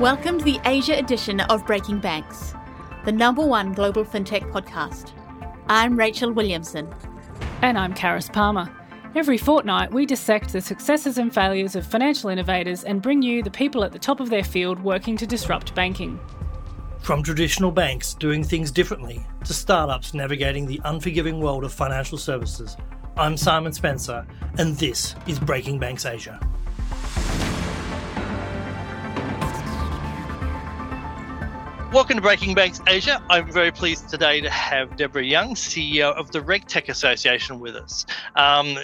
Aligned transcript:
Welcome 0.00 0.38
to 0.38 0.44
the 0.46 0.58
Asia 0.64 0.98
edition 0.98 1.40
of 1.40 1.66
Breaking 1.66 1.98
Banks, 1.98 2.54
the 3.04 3.12
number 3.12 3.44
one 3.44 3.74
global 3.74 4.02
fintech 4.02 4.50
podcast. 4.50 5.12
I'm 5.68 5.94
Rachel 5.94 6.32
Williamson. 6.32 6.88
And 7.60 7.76
I'm 7.76 7.92
Karis 7.92 8.32
Palmer. 8.32 8.74
Every 9.14 9.36
fortnight, 9.36 9.92
we 9.92 10.06
dissect 10.06 10.54
the 10.54 10.62
successes 10.62 11.18
and 11.18 11.34
failures 11.34 11.76
of 11.76 11.86
financial 11.86 12.30
innovators 12.30 12.82
and 12.82 13.02
bring 13.02 13.20
you 13.20 13.42
the 13.42 13.50
people 13.50 13.84
at 13.84 13.92
the 13.92 13.98
top 13.98 14.20
of 14.20 14.30
their 14.30 14.42
field 14.42 14.82
working 14.82 15.18
to 15.18 15.26
disrupt 15.26 15.74
banking. 15.74 16.18
From 17.02 17.22
traditional 17.22 17.70
banks 17.70 18.14
doing 18.14 18.42
things 18.42 18.70
differently 18.70 19.26
to 19.44 19.52
startups 19.52 20.14
navigating 20.14 20.64
the 20.64 20.80
unforgiving 20.86 21.40
world 21.40 21.62
of 21.62 21.74
financial 21.74 22.16
services, 22.16 22.74
I'm 23.18 23.36
Simon 23.36 23.74
Spencer, 23.74 24.26
and 24.56 24.78
this 24.78 25.14
is 25.26 25.38
Breaking 25.38 25.78
Banks 25.78 26.06
Asia. 26.06 26.40
Welcome 31.92 32.18
to 32.18 32.22
Breaking 32.22 32.54
Banks 32.54 32.80
Asia. 32.86 33.20
I'm 33.28 33.50
very 33.50 33.72
pleased 33.72 34.08
today 34.08 34.40
to 34.42 34.48
have 34.48 34.96
Deborah 34.96 35.24
Young, 35.24 35.56
CEO 35.56 36.14
of 36.14 36.30
the 36.30 36.38
RegTech 36.38 36.88
Association, 36.88 37.58
with 37.58 37.74
us. 37.74 38.06
Um, 38.36 38.78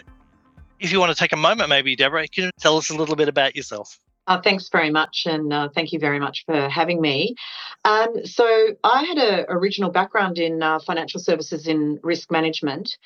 if 0.80 0.90
you 0.90 0.98
want 0.98 1.12
to 1.12 1.16
take 1.16 1.32
a 1.32 1.36
moment, 1.36 1.68
maybe, 1.68 1.94
Deborah, 1.94 2.26
can 2.26 2.46
you 2.46 2.50
tell 2.58 2.76
us 2.76 2.90
a 2.90 2.96
little 2.96 3.14
bit 3.14 3.28
about 3.28 3.54
yourself? 3.54 4.00
Uh, 4.26 4.40
thanks 4.40 4.68
very 4.70 4.90
much, 4.90 5.22
and 5.24 5.52
uh, 5.52 5.68
thank 5.72 5.92
you 5.92 6.00
very 6.00 6.18
much 6.18 6.42
for 6.46 6.68
having 6.68 7.00
me. 7.00 7.36
Um, 7.84 8.26
so, 8.26 8.74
I 8.82 9.04
had 9.04 9.18
an 9.18 9.46
original 9.50 9.90
background 9.90 10.38
in 10.38 10.60
uh, 10.60 10.80
financial 10.80 11.20
services 11.20 11.68
in 11.68 12.00
risk 12.02 12.32
management. 12.32 12.98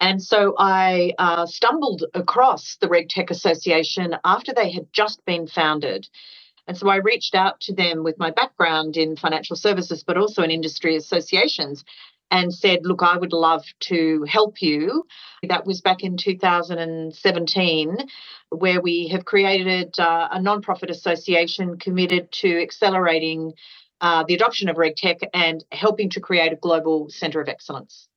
And 0.00 0.22
so 0.22 0.54
I 0.58 1.12
uh, 1.18 1.46
stumbled 1.46 2.04
across 2.14 2.76
the 2.80 2.88
RegTech 2.88 3.30
Association 3.30 4.16
after 4.24 4.52
they 4.52 4.70
had 4.70 4.92
just 4.92 5.24
been 5.24 5.46
founded. 5.46 6.08
And 6.66 6.76
so 6.76 6.88
I 6.88 6.96
reached 6.96 7.34
out 7.34 7.60
to 7.62 7.74
them 7.74 8.04
with 8.04 8.18
my 8.18 8.30
background 8.30 8.96
in 8.96 9.16
financial 9.16 9.56
services, 9.56 10.02
but 10.02 10.16
also 10.16 10.42
in 10.42 10.50
industry 10.50 10.96
associations, 10.96 11.84
and 12.30 12.52
said, 12.54 12.80
Look, 12.82 13.02
I 13.02 13.16
would 13.16 13.32
love 13.32 13.64
to 13.80 14.24
help 14.24 14.62
you. 14.62 15.06
That 15.46 15.66
was 15.66 15.80
back 15.80 16.02
in 16.02 16.16
2017, 16.16 17.96
where 18.50 18.80
we 18.80 19.08
have 19.08 19.24
created 19.24 19.98
uh, 19.98 20.28
a 20.32 20.38
nonprofit 20.38 20.90
association 20.90 21.78
committed 21.78 22.32
to 22.32 22.62
accelerating 22.62 23.52
uh, 24.00 24.24
the 24.26 24.34
adoption 24.34 24.68
of 24.68 24.76
RegTech 24.76 25.28
and 25.32 25.64
helping 25.70 26.10
to 26.10 26.20
create 26.20 26.52
a 26.52 26.56
global 26.56 27.08
centre 27.10 27.40
of 27.40 27.48
excellence. 27.48 28.08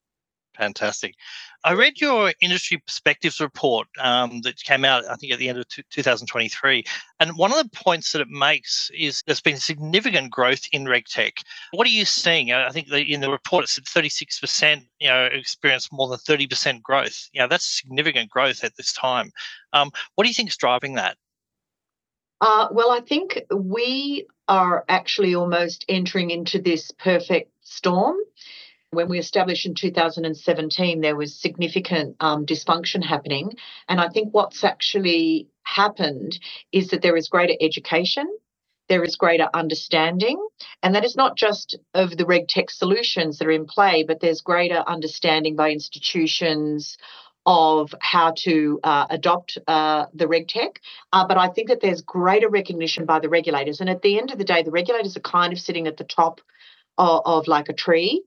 Fantastic. 0.58 1.16
I 1.64 1.74
read 1.74 2.02
your 2.02 2.34
industry 2.42 2.78
perspectives 2.80 3.40
report 3.40 3.88
um, 4.00 4.42
that 4.42 4.58
came 4.64 4.84
out, 4.84 5.04
I 5.10 5.16
think, 5.16 5.32
at 5.32 5.40
the 5.40 5.50
end 5.50 5.60
of 5.60 5.68
2023. 5.68 6.84
And 7.20 7.38
one 7.38 7.52
of 7.52 7.58
the 7.58 7.70
points 7.78 8.12
that 8.12 8.22
it 8.22 8.30
makes 8.30 8.90
is 8.98 9.22
there's 9.26 9.42
been 9.42 9.58
significant 9.58 10.32
growth 10.32 10.62
in 10.72 10.86
RegTech. 10.86 11.44
What 11.74 11.86
are 11.86 11.92
you 11.92 12.06
seeing? 12.06 12.52
I 12.52 12.70
think 12.70 12.90
in 12.90 13.22
the 13.22 13.30
report 13.30 13.66
it 13.66 13.70
said 13.70 13.84
36%, 13.86 14.86
you 15.00 15.10
know, 15.10 15.26
experienced 15.26 15.94
more 15.94 16.08
than 16.08 16.18
30% 16.18 16.82
growth. 16.82 17.30
You 17.34 17.42
know, 17.42 17.48
that's 17.48 17.78
significant 17.80 18.32
growth 18.32 18.64
at 18.64 18.76
this 18.76 18.94
time. 18.94 19.32
Um, 19.74 19.92
what 20.16 20.24
do 20.24 20.30
you 20.30 20.34
think 20.34 20.50
is 20.50 20.58
driving 20.58 20.96
that? 20.96 21.18
Uh, 22.42 22.68
well, 22.72 22.92
I 22.92 23.02
think 23.02 23.42
we 23.54 24.28
are 24.48 24.86
actually 24.90 25.36
almost 25.36 25.86
entering 25.90 26.32
into 26.32 26.60
this 26.60 26.92
perfect 26.92 27.52
storm 27.62 28.16
when 28.92 29.10
we 29.10 29.20
established 29.20 29.66
in 29.66 29.76
2017, 29.76 31.02
there 31.02 31.16
was 31.16 31.40
significant 31.40 32.16
um, 32.20 32.46
dysfunction 32.46 33.04
happening. 33.04 33.52
And 33.88 34.00
I 34.00 34.10
think 34.10 34.34
what's 34.34 34.64
actually 34.64 35.48
happened 35.64 36.40
is 36.72 36.90
that 36.90 37.02
there 37.02 37.18
is 37.18 37.28
greater 37.28 37.56
education, 37.60 38.28
there 38.88 39.04
is 39.04 39.18
greater 39.18 39.50
understanding, 39.54 40.42
and 40.82 40.96
that 40.96 41.04
is 41.04 41.18
not 41.18 41.36
just 41.36 41.78
of 41.94 42.16
the 42.16 42.24
RegTech 42.24 42.70
solutions 42.70 43.38
that 43.38 43.48
are 43.48 43.52
in 43.52 43.66
play, 43.66 44.04
but 44.08 44.22
there's 44.22 44.42
greater 44.42 44.84
understanding 44.88 45.58
by 45.58 45.72
institutions 45.72 46.98
of 47.45 47.94
how 48.02 48.34
to 48.38 48.80
uh, 48.84 49.06
adopt 49.10 49.58
uh, 49.67 50.06
the 50.14 50.26
RegTech. 50.26 50.78
Uh, 51.11 51.28
but 51.28 51.38
I 51.38 51.50
think 51.50 51.70
that 51.70 51.82
there's 51.82 52.02
greater 52.02 52.50
recognition 52.50 53.06
by 53.06 53.20
the 53.20 53.30
regulators. 53.30 53.82
And 53.82 53.90
at 53.90 54.02
the 54.02 54.17
end 54.17 54.32
of 54.32 54.38
the 54.38 54.44
day, 54.44 54.64
the 54.64 54.72
regulators 54.72 55.16
are 55.17 55.22
kind 55.22 55.54
of 55.54 55.60
sitting 55.60 55.88
at 55.88 55.98
the 55.98 56.04
top 56.04 56.42
of, 56.98 57.22
of 57.26 57.48
like 57.48 57.70
a 57.70 57.73
tree 57.73 58.23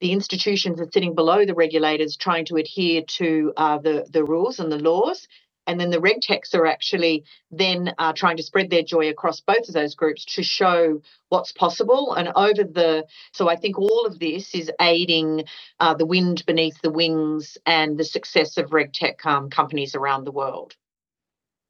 the 0.00 0.12
institutions 0.12 0.80
are 0.80 0.90
sitting 0.92 1.14
below 1.14 1.44
the 1.44 1.54
regulators 1.54 2.16
trying 2.16 2.44
to 2.46 2.56
adhere 2.56 3.02
to 3.02 3.52
uh, 3.56 3.78
the, 3.78 4.06
the 4.10 4.24
rules 4.24 4.60
and 4.60 4.70
the 4.70 4.78
laws. 4.78 5.26
And 5.66 5.80
then 5.80 5.90
the 5.90 6.00
reg 6.00 6.20
techs 6.20 6.54
are 6.54 6.66
actually 6.66 7.24
then 7.50 7.94
uh, 7.98 8.12
trying 8.12 8.36
to 8.36 8.42
spread 8.42 8.68
their 8.68 8.82
joy 8.82 9.08
across 9.08 9.40
both 9.40 9.66
of 9.66 9.72
those 9.72 9.94
groups 9.94 10.24
to 10.34 10.42
show 10.42 11.00
what's 11.30 11.52
possible. 11.52 12.12
And 12.12 12.28
over 12.36 12.64
the, 12.64 13.06
so 13.32 13.48
I 13.48 13.56
think 13.56 13.78
all 13.78 14.04
of 14.04 14.18
this 14.18 14.54
is 14.54 14.70
aiding 14.80 15.44
uh, 15.80 15.94
the 15.94 16.04
wind 16.04 16.44
beneath 16.46 16.78
the 16.82 16.90
wings 16.90 17.56
and 17.64 17.96
the 17.96 18.04
success 18.04 18.58
of 18.58 18.70
RegTech 18.70 19.24
um, 19.24 19.48
companies 19.48 19.94
around 19.94 20.24
the 20.24 20.32
world. 20.32 20.76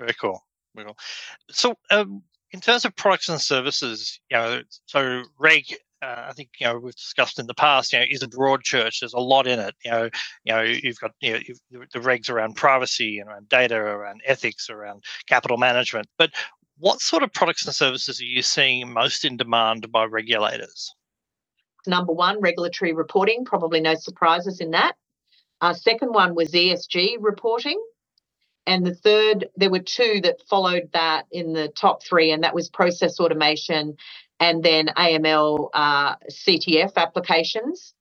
Very 0.01 0.15
cool. 0.21 0.45
Very 0.75 0.87
cool. 0.87 0.99
So, 1.51 1.77
um, 1.91 2.23
in 2.51 2.61
terms 2.61 2.85
of 2.85 2.95
products 2.95 3.29
and 3.29 3.41
services, 3.41 4.21
you 4.31 4.37
know, 4.37 4.63
so 4.87 5.23
Reg 5.39 5.65
uh, 6.05 6.27
I 6.29 6.33
think 6.33 6.51
you 6.59 6.67
know 6.67 6.79
we've 6.79 6.95
discussed 6.95 7.39
in 7.39 7.47
the 7.47 7.55
past. 7.55 7.93
You 7.93 8.01
know, 8.01 8.05
is 8.09 8.23
a 8.23 8.29
broad 8.29 8.63
church. 8.63 9.01
There's 9.01 9.15
a 9.15 9.19
lot 9.19 9.47
in 9.47 9.59
it. 9.59 9.75
You 9.85 9.91
know, 9.91 10.11
you 10.45 10.53
know 10.53 10.63
you've 10.63 10.99
got 10.99 11.13
you 11.21 11.33
know 11.71 11.85
the 11.93 12.01
regs 12.01 12.29
around 12.29 12.57
privacy 12.57 13.19
and 13.19 13.29
around 13.29 13.49
data, 13.49 13.77
around 13.77 14.21
ethics, 14.25 14.69
around 14.69 15.05
capital 15.27 15.57
management. 15.57 16.07
But 16.19 16.33
what 16.79 17.01
sort 17.01 17.23
of 17.23 17.33
products 17.33 17.65
and 17.65 17.75
services 17.75 18.21
are 18.21 18.25
you 18.25 18.43
seeing 18.43 18.93
most 18.93 19.25
in 19.25 19.37
demand 19.37 19.91
by 19.91 20.05
regulators? 20.05 20.95
Number 21.87 22.13
one, 22.13 22.41
regulatory 22.41 22.93
reporting. 22.93 23.45
Probably 23.45 23.81
no 23.81 23.95
surprises 23.95 24.61
in 24.61 24.73
that. 24.73 24.97
Uh, 25.61 25.73
second 25.73 26.13
one 26.13 26.35
was 26.35 26.53
ESG 26.53 27.17
reporting. 27.21 27.83
And 28.67 28.87
the 28.87 28.95
third, 28.95 29.49
there 29.57 29.71
were 29.71 29.81
two 29.81 30.21
that 30.23 30.41
followed 30.49 30.89
that 30.95 31.27
in 31.31 31.53
the 31.53 31.69
top 31.69 32.03
three, 32.03 32.33
and 32.33 32.43
that 32.43 32.55
was 32.55 32.71
process 32.71 33.21
automation 33.21 33.97
and 34.41 34.63
then 34.63 34.89
AML 34.89 35.71
uh, 35.73 36.17
CTF 36.31 36.97
applications. 36.97 37.95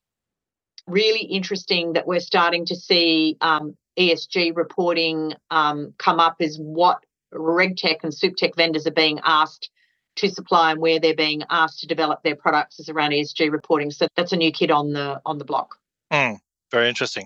Really 0.88 1.22
interesting 1.22 1.94
that 1.94 2.08
we're 2.08 2.20
starting 2.20 2.66
to 2.66 2.76
see 2.76 3.38
um, 3.42 3.78
ESG 3.98 4.56
reporting 4.56 5.34
um, 5.50 5.94
come 5.98 6.20
up 6.20 6.38
as 6.40 6.58
what 6.58 7.00
RegTech 7.34 8.04
and 8.04 8.12
SupTech 8.12 8.56
vendors 8.56 8.86
are 8.86 8.92
being 8.92 9.20
asked 9.24 9.70
to 10.16 10.30
supply 10.30 10.72
and 10.72 10.80
where 10.80 11.00
they're 11.00 11.16
being 11.16 11.44
asked 11.50 11.80
to 11.80 11.88
develop 11.88 12.22
their 12.24 12.36
products 12.36 12.80
is 12.80 12.90
around 12.90 13.12
ESG 13.12 13.52
reporting. 13.52 13.90
So 13.92 14.08
that's 14.16 14.32
a 14.32 14.38
new 14.38 14.52
kid 14.52 14.70
on 14.70 14.94
the 14.94 15.22
on 15.26 15.38
the 15.38 15.46
block. 15.46 15.76
Mm, 16.12 16.40
very 16.72 16.90
interesting. 16.90 17.26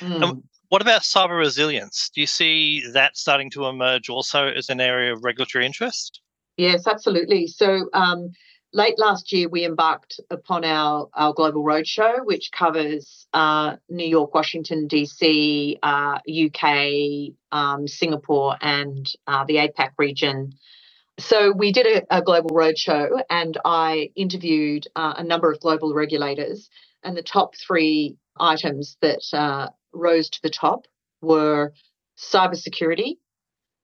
Mm. 0.00 0.42
What 0.68 0.82
about 0.82 1.02
cyber 1.02 1.38
resilience? 1.38 2.10
Do 2.14 2.20
you 2.20 2.26
see 2.26 2.86
that 2.92 3.16
starting 3.16 3.50
to 3.52 3.66
emerge 3.66 4.08
also 4.08 4.48
as 4.48 4.68
an 4.68 4.80
area 4.80 5.12
of 5.12 5.24
regulatory 5.24 5.64
interest? 5.64 6.20
Yes, 6.58 6.86
absolutely. 6.86 7.46
So 7.46 7.88
um, 7.94 8.32
late 8.72 8.98
last 8.98 9.32
year, 9.32 9.48
we 9.48 9.64
embarked 9.64 10.20
upon 10.30 10.64
our, 10.64 11.08
our 11.14 11.32
global 11.32 11.64
roadshow, 11.64 12.24
which 12.24 12.50
covers 12.52 13.26
uh, 13.32 13.76
New 13.88 14.06
York, 14.06 14.34
Washington, 14.34 14.88
DC, 14.88 15.78
uh, 15.82 16.18
UK, 16.28 17.34
um, 17.50 17.88
Singapore, 17.88 18.56
and 18.60 19.10
uh, 19.26 19.44
the 19.46 19.56
APAC 19.56 19.90
region. 19.98 20.52
So 21.18 21.52
we 21.52 21.72
did 21.72 21.86
a, 21.86 22.18
a 22.18 22.22
global 22.22 22.50
roadshow, 22.50 23.22
and 23.28 23.58
I 23.64 24.10
interviewed 24.14 24.86
uh, 24.94 25.14
a 25.16 25.24
number 25.24 25.50
of 25.50 25.60
global 25.60 25.94
regulators. 25.94 26.68
And 27.02 27.16
the 27.16 27.22
top 27.22 27.54
three 27.56 28.16
items 28.38 28.96
that 29.00 29.22
uh, 29.32 29.68
rose 29.92 30.28
to 30.30 30.42
the 30.42 30.50
top 30.50 30.86
were 31.20 31.72
cybersecurity, 32.18 33.16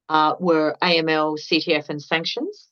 uh, 0.09 0.35
were 0.39 0.77
AML, 0.83 1.39
CTF, 1.41 1.89
and 1.89 2.03
sanctions. 2.03 2.69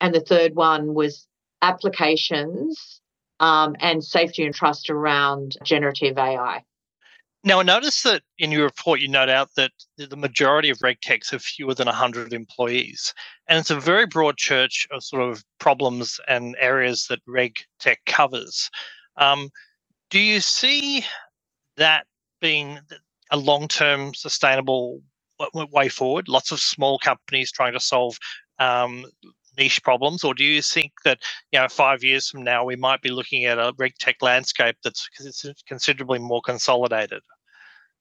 And 0.00 0.14
the 0.14 0.20
third 0.20 0.54
one 0.54 0.94
was 0.94 1.26
applications 1.62 3.00
um, 3.40 3.76
and 3.80 4.02
safety 4.04 4.44
and 4.44 4.54
trust 4.54 4.90
around 4.90 5.56
generative 5.64 6.18
AI. 6.18 6.64
Now, 7.42 7.60
I 7.60 7.62
noticed 7.62 8.04
that 8.04 8.22
in 8.38 8.52
your 8.52 8.64
report, 8.64 9.00
you 9.00 9.08
note 9.08 9.30
out 9.30 9.48
that 9.56 9.72
the 9.96 10.16
majority 10.16 10.68
of 10.68 10.78
RegTechs 10.78 11.30
have 11.30 11.42
fewer 11.42 11.74
than 11.74 11.86
100 11.86 12.34
employees. 12.34 13.14
And 13.48 13.58
it's 13.58 13.70
a 13.70 13.80
very 13.80 14.04
broad 14.04 14.36
church 14.36 14.86
of 14.90 15.02
sort 15.02 15.22
of 15.22 15.42
problems 15.58 16.20
and 16.28 16.54
areas 16.60 17.06
that 17.08 17.24
RegTech 17.26 17.96
covers. 18.04 18.70
Um, 19.16 19.48
do 20.10 20.18
you 20.18 20.40
see 20.40 21.04
that 21.78 22.06
being 22.42 22.78
a 23.30 23.38
long 23.38 23.68
term 23.68 24.12
sustainable 24.12 25.00
way 25.54 25.88
forward? 25.88 26.28
Lots 26.28 26.52
of 26.52 26.60
small 26.60 26.98
companies 26.98 27.50
trying 27.50 27.72
to 27.72 27.80
solve 27.80 28.18
um, 28.58 29.06
niche 29.60 29.82
problems, 29.82 30.24
or 30.24 30.34
do 30.34 30.44
you 30.44 30.62
think 30.62 30.92
that 31.04 31.18
you 31.52 31.60
know 31.60 31.68
five 31.68 32.02
years 32.02 32.28
from 32.28 32.42
now 32.42 32.64
we 32.64 32.76
might 32.76 33.02
be 33.02 33.10
looking 33.10 33.44
at 33.44 33.58
a 33.58 33.72
reg 33.78 33.94
tech 34.00 34.16
landscape 34.20 34.76
that's 34.82 35.08
considerably 35.68 36.18
more 36.18 36.42
consolidated? 36.42 37.22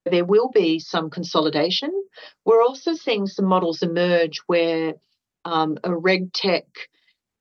There 0.06 0.26
will 0.26 0.50
be 0.50 0.80
some 0.80 1.10
consolidation. 1.10 1.92
We're 2.46 2.64
also 2.64 2.94
seeing 2.94 3.28
some 3.28 3.46
models 3.46 3.84
emerge 3.84 4.40
where 4.48 4.94
um, 5.46 5.78
a 5.84 5.90
regtech 5.90 6.64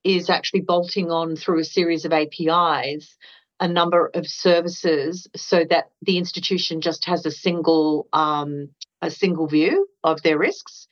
is 0.04 0.28
actually 0.28 0.60
bolting 0.62 1.10
on 1.10 1.36
through 1.36 1.60
a 1.60 1.64
series 1.64 2.04
of 2.04 2.12
APIs 2.12 3.16
a 3.60 3.68
number 3.68 4.10
of 4.14 4.26
services 4.26 5.26
so 5.34 5.64
that 5.68 5.90
the 6.02 6.18
institution 6.18 6.80
just 6.80 7.04
has 7.06 7.26
a 7.26 7.30
single 7.30 8.06
um, 8.12 8.68
a 9.02 9.10
single 9.10 9.46
view 9.46 9.88
of 10.04 10.22
their 10.22 10.38
risks. 10.38 10.88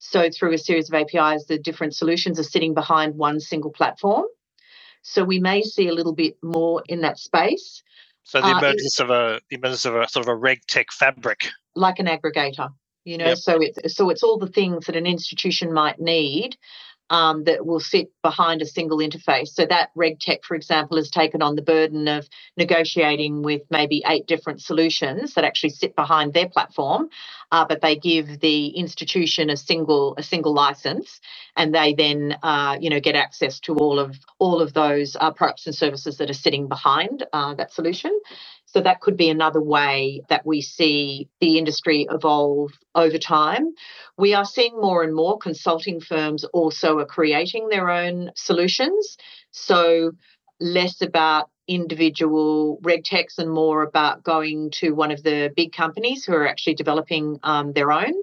So 0.00 0.30
through 0.30 0.54
a 0.54 0.58
series 0.58 0.90
of 0.90 0.94
APIs, 0.94 1.44
the 1.44 1.58
different 1.58 1.94
solutions 1.94 2.40
are 2.40 2.44
sitting 2.44 2.72
behind 2.72 3.16
one 3.16 3.38
single 3.38 3.70
platform. 3.70 4.24
So 5.02 5.24
we 5.24 5.38
may 5.38 5.62
see 5.62 5.88
a 5.88 5.92
little 5.92 6.14
bit 6.14 6.36
more 6.42 6.82
in 6.88 7.02
that 7.02 7.18
space. 7.18 7.82
So 8.24 8.40
the 8.40 8.46
uh, 8.46 8.58
emergence 8.58 8.98
of 8.98 9.10
a 9.10 9.40
the 9.50 9.56
emergence 9.56 9.84
of 9.84 9.94
a 9.96 10.08
sort 10.08 10.24
of 10.24 10.28
a 10.28 10.34
reg 10.34 10.60
tech 10.66 10.90
fabric, 10.90 11.48
like 11.74 11.98
an 11.98 12.06
aggregator, 12.06 12.70
you 13.04 13.18
know. 13.18 13.26
Yep. 13.26 13.38
So 13.38 13.58
it's 13.60 13.94
so 13.94 14.08
it's 14.08 14.22
all 14.22 14.38
the 14.38 14.46
things 14.46 14.86
that 14.86 14.96
an 14.96 15.06
institution 15.06 15.72
might 15.72 16.00
need 16.00 16.56
um, 17.10 17.44
that 17.44 17.66
will 17.66 17.80
sit 17.80 18.10
behind 18.22 18.62
a 18.62 18.66
single 18.66 18.98
interface. 18.98 19.48
So 19.48 19.66
that 19.66 19.90
RegTech, 19.96 20.44
for 20.44 20.54
example, 20.54 20.96
has 20.96 21.10
taken 21.10 21.42
on 21.42 21.56
the 21.56 21.62
burden 21.62 22.08
of 22.08 22.28
negotiating 22.56 23.42
with 23.42 23.62
maybe 23.70 24.02
eight 24.06 24.26
different 24.26 24.62
solutions 24.62 25.34
that 25.34 25.44
actually 25.44 25.70
sit 25.70 25.96
behind 25.96 26.32
their 26.32 26.48
platform, 26.48 27.08
uh, 27.50 27.66
but 27.66 27.82
they 27.82 27.96
give 27.96 28.40
the 28.40 28.68
institution 28.68 29.50
a 29.50 29.56
single 29.56 30.14
a 30.16 30.22
single 30.22 30.54
license, 30.54 31.20
and 31.56 31.74
they 31.74 31.94
then 31.94 32.36
uh, 32.42 32.78
you 32.80 32.88
know 32.88 33.00
get 33.00 33.16
access 33.16 33.58
to 33.60 33.74
all 33.76 33.98
of 33.98 34.16
all 34.38 34.62
of 34.62 34.72
those 34.72 35.16
uh, 35.20 35.32
products 35.32 35.66
and 35.66 35.74
services 35.74 36.18
that 36.18 36.30
are 36.30 36.34
sitting 36.34 36.68
behind 36.68 37.26
uh, 37.32 37.54
that 37.54 37.72
solution. 37.72 38.18
So 38.72 38.80
that 38.80 39.00
could 39.00 39.16
be 39.16 39.28
another 39.28 39.60
way 39.60 40.22
that 40.28 40.46
we 40.46 40.60
see 40.60 41.28
the 41.40 41.58
industry 41.58 42.06
evolve 42.08 42.70
over 42.94 43.18
time. 43.18 43.74
We 44.16 44.32
are 44.34 44.44
seeing 44.44 44.80
more 44.80 45.02
and 45.02 45.14
more 45.14 45.38
consulting 45.38 46.00
firms 46.00 46.44
also 46.44 46.98
are 46.98 47.06
creating 47.06 47.68
their 47.68 47.90
own 47.90 48.30
solutions. 48.36 49.16
So 49.50 50.12
less 50.60 51.02
about 51.02 51.50
individual 51.66 52.78
regtechs 52.82 53.38
and 53.38 53.50
more 53.50 53.82
about 53.82 54.22
going 54.22 54.70
to 54.72 54.92
one 54.92 55.10
of 55.10 55.22
the 55.24 55.52
big 55.56 55.72
companies 55.72 56.24
who 56.24 56.34
are 56.34 56.46
actually 56.46 56.74
developing 56.74 57.40
um, 57.42 57.72
their 57.72 57.90
own. 57.90 58.14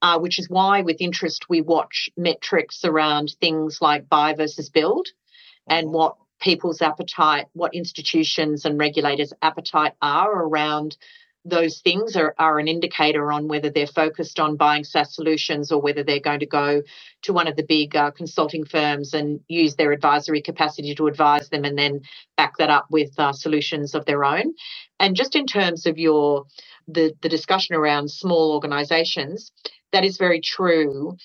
Uh, 0.00 0.16
which 0.16 0.38
is 0.38 0.48
why, 0.48 0.82
with 0.82 1.00
interest, 1.00 1.48
we 1.48 1.60
watch 1.60 2.08
metrics 2.16 2.84
around 2.84 3.34
things 3.40 3.78
like 3.80 4.08
buy 4.08 4.32
versus 4.32 4.68
build 4.68 5.08
and 5.68 5.88
mm-hmm. 5.88 5.96
what 5.96 6.16
people's 6.40 6.82
appetite, 6.82 7.46
what 7.52 7.74
institutions 7.74 8.64
and 8.64 8.78
regulators' 8.78 9.32
appetite 9.42 9.92
are 10.02 10.32
around 10.32 10.96
those 11.44 11.80
things 11.80 12.16
are, 12.16 12.34
are 12.38 12.58
an 12.58 12.68
indicator 12.68 13.32
on 13.32 13.48
whether 13.48 13.70
they're 13.70 13.86
focused 13.86 14.38
on 14.38 14.56
buying 14.56 14.84
SaaS 14.84 15.14
solutions 15.14 15.72
or 15.72 15.80
whether 15.80 16.02
they're 16.02 16.20
going 16.20 16.40
to 16.40 16.46
go 16.46 16.82
to 17.22 17.32
one 17.32 17.46
of 17.46 17.56
the 17.56 17.64
big 17.64 17.96
uh, 17.96 18.10
consulting 18.10 18.64
firms 18.64 19.14
and 19.14 19.40
use 19.48 19.76
their 19.76 19.92
advisory 19.92 20.42
capacity 20.42 20.94
to 20.94 21.06
advise 21.06 21.48
them 21.48 21.64
and 21.64 21.78
then 21.78 22.02
back 22.36 22.58
that 22.58 22.70
up 22.70 22.86
with 22.90 23.18
uh, 23.18 23.32
solutions 23.32 23.94
of 23.94 24.04
their 24.04 24.24
own. 24.24 24.54
And 25.00 25.16
just 25.16 25.36
in 25.36 25.46
terms 25.46 25.86
of 25.86 25.98
your 25.98 26.44
the, 26.86 27.14
the 27.22 27.28
discussion 27.28 27.76
around 27.76 28.10
small 28.10 28.52
organizations, 28.52 29.52
that 29.92 30.04
is 30.04 30.18
very 30.18 30.40
true 30.40 31.16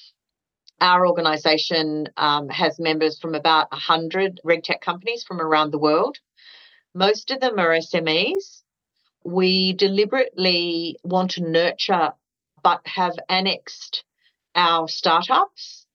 our 0.81 1.07
organisation 1.07 2.07
um, 2.17 2.49
has 2.49 2.79
members 2.79 3.19
from 3.19 3.35
about 3.35 3.71
100 3.71 4.41
RegTech 4.45 4.81
companies 4.81 5.23
from 5.23 5.39
around 5.39 5.71
the 5.71 5.79
world. 5.79 6.17
Most 6.93 7.31
of 7.31 7.39
them 7.39 7.57
are 7.59 7.77
SMEs. 7.77 8.61
We 9.23 9.73
deliberately 9.73 10.97
want 11.03 11.31
to 11.31 11.49
nurture 11.49 12.11
but 12.63 12.81
have 12.85 13.13
annexed 13.29 14.03
our 14.55 14.87
startups. 14.87 15.85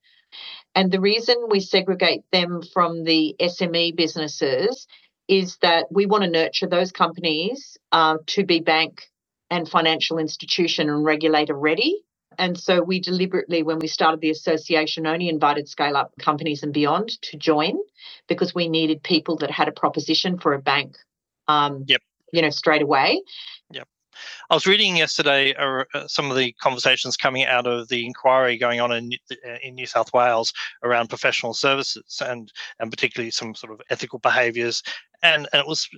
And 0.75 0.93
the 0.93 1.01
reason 1.01 1.49
we 1.49 1.61
segregate 1.61 2.25
them 2.31 2.63
from 2.63 3.05
the 3.05 3.35
SME 3.41 3.97
businesses 3.97 4.87
is 5.27 5.57
that 5.63 5.87
we 5.91 6.07
want 6.07 6.25
to 6.25 6.31
nurture 6.31 6.67
those 6.67 6.93
companies 6.93 7.77
uh, 7.93 8.19
to 8.27 8.45
be 8.45 8.61
bank 8.61 9.03
and 9.51 9.69
financial 9.69 10.19
institution 10.19 10.89
and 10.89 11.05
regulator 11.05 11.55
ready. 11.55 12.03
And 12.39 12.59
so 12.59 12.83
we 12.83 13.01
deliberately, 13.01 13.63
when 13.63 13.79
we 13.79 13.89
started 13.89 14.21
the 14.21 14.31
association, 14.31 15.07
only 15.07 15.29
invited 15.29 15.69
scale 15.69 15.97
up 15.97 16.13
companies 16.19 16.63
and 16.63 16.73
beyond 16.73 17.21
to 17.23 17.37
join 17.37 17.79
because 18.29 18.55
we 18.55 18.69
needed 18.69 19.03
people 19.03 19.37
that 19.39 19.51
had 19.51 19.69
a 19.69 19.73
proposition 19.73 20.39
for 20.39 20.55
a 20.55 20.59
bank. 20.61 20.97
Um, 21.49 21.85
yep. 21.89 22.01
You 22.33 22.43
know, 22.43 22.51
straight 22.51 22.83
away. 22.83 23.23
Yep. 23.73 23.89
I 24.51 24.55
was 24.55 24.67
reading 24.67 24.97
yesterday 24.97 25.55
uh, 25.55 25.85
uh, 25.95 26.07
some 26.09 26.31
of 26.31 26.37
the 26.37 26.53
conversations 26.61 27.17
coming 27.17 27.45
out 27.45 27.67
of 27.67 27.89
the 27.89 28.05
inquiry 28.05 28.57
going 28.57 28.81
on 28.81 28.93
in 28.93 29.13
uh, 29.31 29.57
in 29.63 29.75
New 29.75 29.87
South 29.87 30.13
Wales 30.13 30.53
around 30.83 31.09
professional 31.09 31.55
services 31.55 32.21
and 32.25 32.53
and 32.81 32.91
particularly 32.91 33.31
some 33.31 33.55
sort 33.55 33.73
of 33.73 33.81
ethical 33.91 34.19
behaviours, 34.19 34.83
and, 35.23 35.49
and 35.53 35.61
it 35.61 35.67
was 35.67 35.89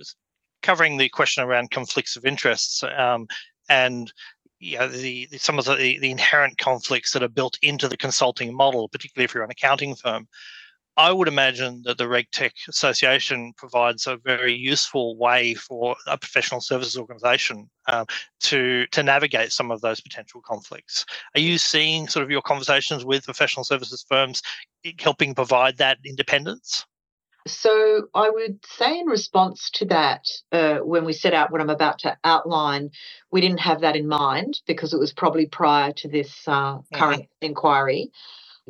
covering 0.61 0.97
the 0.97 1.09
question 1.09 1.43
around 1.43 1.71
conflicts 1.71 2.15
of 2.15 2.25
interests. 2.25 2.83
Um, 2.83 3.27
and 3.69 4.11
you 4.61 4.77
know, 4.77 4.87
the, 4.87 5.27
the, 5.31 5.39
some 5.39 5.57
of 5.57 5.65
the, 5.65 5.75
the 5.75 6.11
inherent 6.11 6.57
conflicts 6.59 7.11
that 7.11 7.23
are 7.23 7.27
built 7.27 7.57
into 7.61 7.87
the 7.87 7.97
consulting 7.97 8.55
model, 8.55 8.87
particularly 8.87 9.25
if 9.25 9.33
you're 9.33 9.43
an 9.43 9.51
accounting 9.51 9.95
firm. 9.95 10.27
I 10.97 11.11
would 11.11 11.27
imagine 11.27 11.81
that 11.85 11.97
the 11.97 12.03
RegTech 12.03 12.51
Association 12.67 13.53
provides 13.57 14.05
a 14.05 14.17
very 14.17 14.53
useful 14.53 15.17
way 15.17 15.55
for 15.55 15.95
a 16.05 16.17
professional 16.17 16.61
services 16.61 16.97
organisation 16.97 17.69
um, 17.87 18.05
to 18.41 18.85
to 18.87 19.01
navigate 19.01 19.53
some 19.53 19.71
of 19.71 19.81
those 19.81 20.01
potential 20.01 20.41
conflicts. 20.45 21.05
Are 21.33 21.39
you 21.41 21.57
seeing 21.57 22.07
sort 22.07 22.23
of 22.23 22.29
your 22.29 22.41
conversations 22.41 23.05
with 23.05 23.23
professional 23.23 23.63
services 23.63 24.05
firms 24.07 24.41
helping 24.99 25.33
provide 25.33 25.77
that 25.77 25.97
independence? 26.05 26.85
So 27.47 28.07
I 28.13 28.29
would 28.29 28.63
say 28.65 28.99
in 28.99 29.07
response 29.07 29.71
to 29.71 29.85
that, 29.85 30.27
uh, 30.51 30.77
when 30.79 31.05
we 31.05 31.13
set 31.13 31.33
out 31.33 31.51
what 31.51 31.59
I'm 31.59 31.71
about 31.71 31.99
to 31.99 32.17
outline, 32.23 32.91
we 33.31 33.41
didn't 33.41 33.61
have 33.61 33.81
that 33.81 33.95
in 33.95 34.07
mind 34.07 34.61
because 34.67 34.93
it 34.93 34.99
was 34.99 35.11
probably 35.11 35.47
prior 35.47 35.91
to 35.93 36.07
this 36.07 36.47
uh, 36.47 36.79
current 36.93 37.23
mm-hmm. 37.23 37.45
inquiry. 37.45 38.11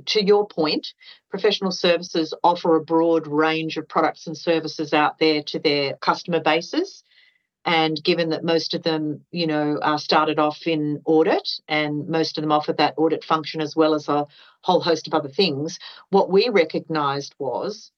To 0.06 0.24
your 0.24 0.48
point, 0.48 0.88
professional 1.30 1.72
services 1.72 2.34
offer 2.44 2.76
a 2.76 2.84
broad 2.84 3.28
range 3.28 3.76
of 3.76 3.90
products 3.90 4.26
and 4.26 4.38
services 4.38 4.94
out 4.94 5.20
there 5.20 5.44
to 5.44 5.60
their 5.60 5.96
customer 5.98 6.40
bases. 6.40 7.04
And 7.66 8.02
given 8.02 8.30
that 8.30 8.44
most 8.44 8.74
of 8.74 8.84
them, 8.84 9.26
you 9.32 9.48
know, 9.48 9.80
are 9.82 10.00
started 10.00 10.40
off 10.40 10.66
in 10.66 11.02
audit 11.06 11.48
and 11.68 12.08
most 12.08 12.38
of 12.38 12.42
them 12.42 12.54
offer 12.54 12.74
that 12.74 12.96
audit 12.98 13.24
function 13.24 13.62
as 13.62 13.76
well 13.76 13.94
as 13.94 14.08
a 14.08 14.26
whole 14.62 14.80
host 14.80 15.08
of 15.08 15.14
other 15.14 15.30
things, 15.30 15.78
what 16.10 16.32
we 16.32 16.50
recognized 16.50 17.36
was 17.38 17.92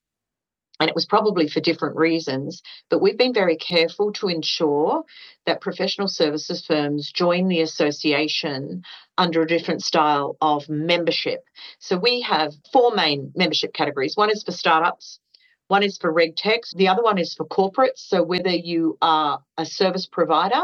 and 0.80 0.90
it 0.90 0.96
was 0.96 1.06
probably 1.06 1.48
for 1.48 1.60
different 1.60 1.96
reasons, 1.96 2.62
but 2.90 3.02
we've 3.02 3.18
been 3.18 3.34
very 3.34 3.56
careful 3.56 4.12
to 4.14 4.28
ensure 4.28 5.04
that 5.46 5.62
professional 5.62 6.08
services 6.08 6.66
firms 6.66 7.12
join 7.12 7.48
the 7.48 7.62
association 7.62 8.84
under 9.18 9.42
a 9.42 9.48
different 9.48 9.84
style 9.84 10.36
of 10.42 10.68
membership. 10.70 11.44
So 11.80 11.98
we 11.98 12.22
have 12.22 12.54
four 12.72 12.96
main 12.96 13.32
membership 13.36 13.74
categories 13.74 14.18
one 14.18 14.32
is 14.32 14.44
for 14.44 14.52
startups. 14.52 15.20
One 15.68 15.84
is 15.84 15.98
for 15.98 16.14
regtechs, 16.14 16.76
the 16.76 16.90
other 16.90 17.02
one 17.02 17.18
is 17.18 17.34
for 17.34 17.46
corporates. 17.46 18.00
So 18.00 18.22
whether 18.22 18.50
you 18.50 18.98
are 19.02 19.40
a 19.58 19.66
service 19.66 20.06
provider 20.06 20.64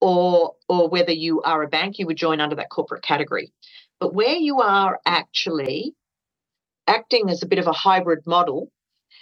or 0.00 0.54
or 0.68 0.88
whether 0.88 1.12
you 1.12 1.42
are 1.42 1.62
a 1.62 1.68
bank, 1.68 1.98
you 1.98 2.06
would 2.06 2.16
join 2.16 2.40
under 2.40 2.56
that 2.56 2.70
corporate 2.70 3.02
category. 3.02 3.52
But 4.00 4.12
where 4.14 4.36
you 4.36 4.60
are 4.60 4.98
actually 5.06 5.94
acting 6.86 7.30
as 7.30 7.42
a 7.42 7.46
bit 7.46 7.58
of 7.58 7.66
a 7.66 7.72
hybrid 7.72 8.26
model, 8.26 8.70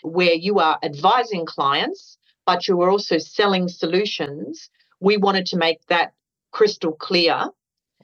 where 0.02 0.34
you 0.34 0.58
are 0.58 0.78
advising 0.82 1.46
clients, 1.46 2.18
but 2.46 2.68
you 2.68 2.80
are 2.82 2.90
also 2.90 3.18
selling 3.18 3.68
solutions, 3.68 4.70
we 5.00 5.16
wanted 5.16 5.46
to 5.46 5.56
make 5.56 5.84
that 5.86 6.12
crystal 6.50 6.92
clear. 6.92 7.48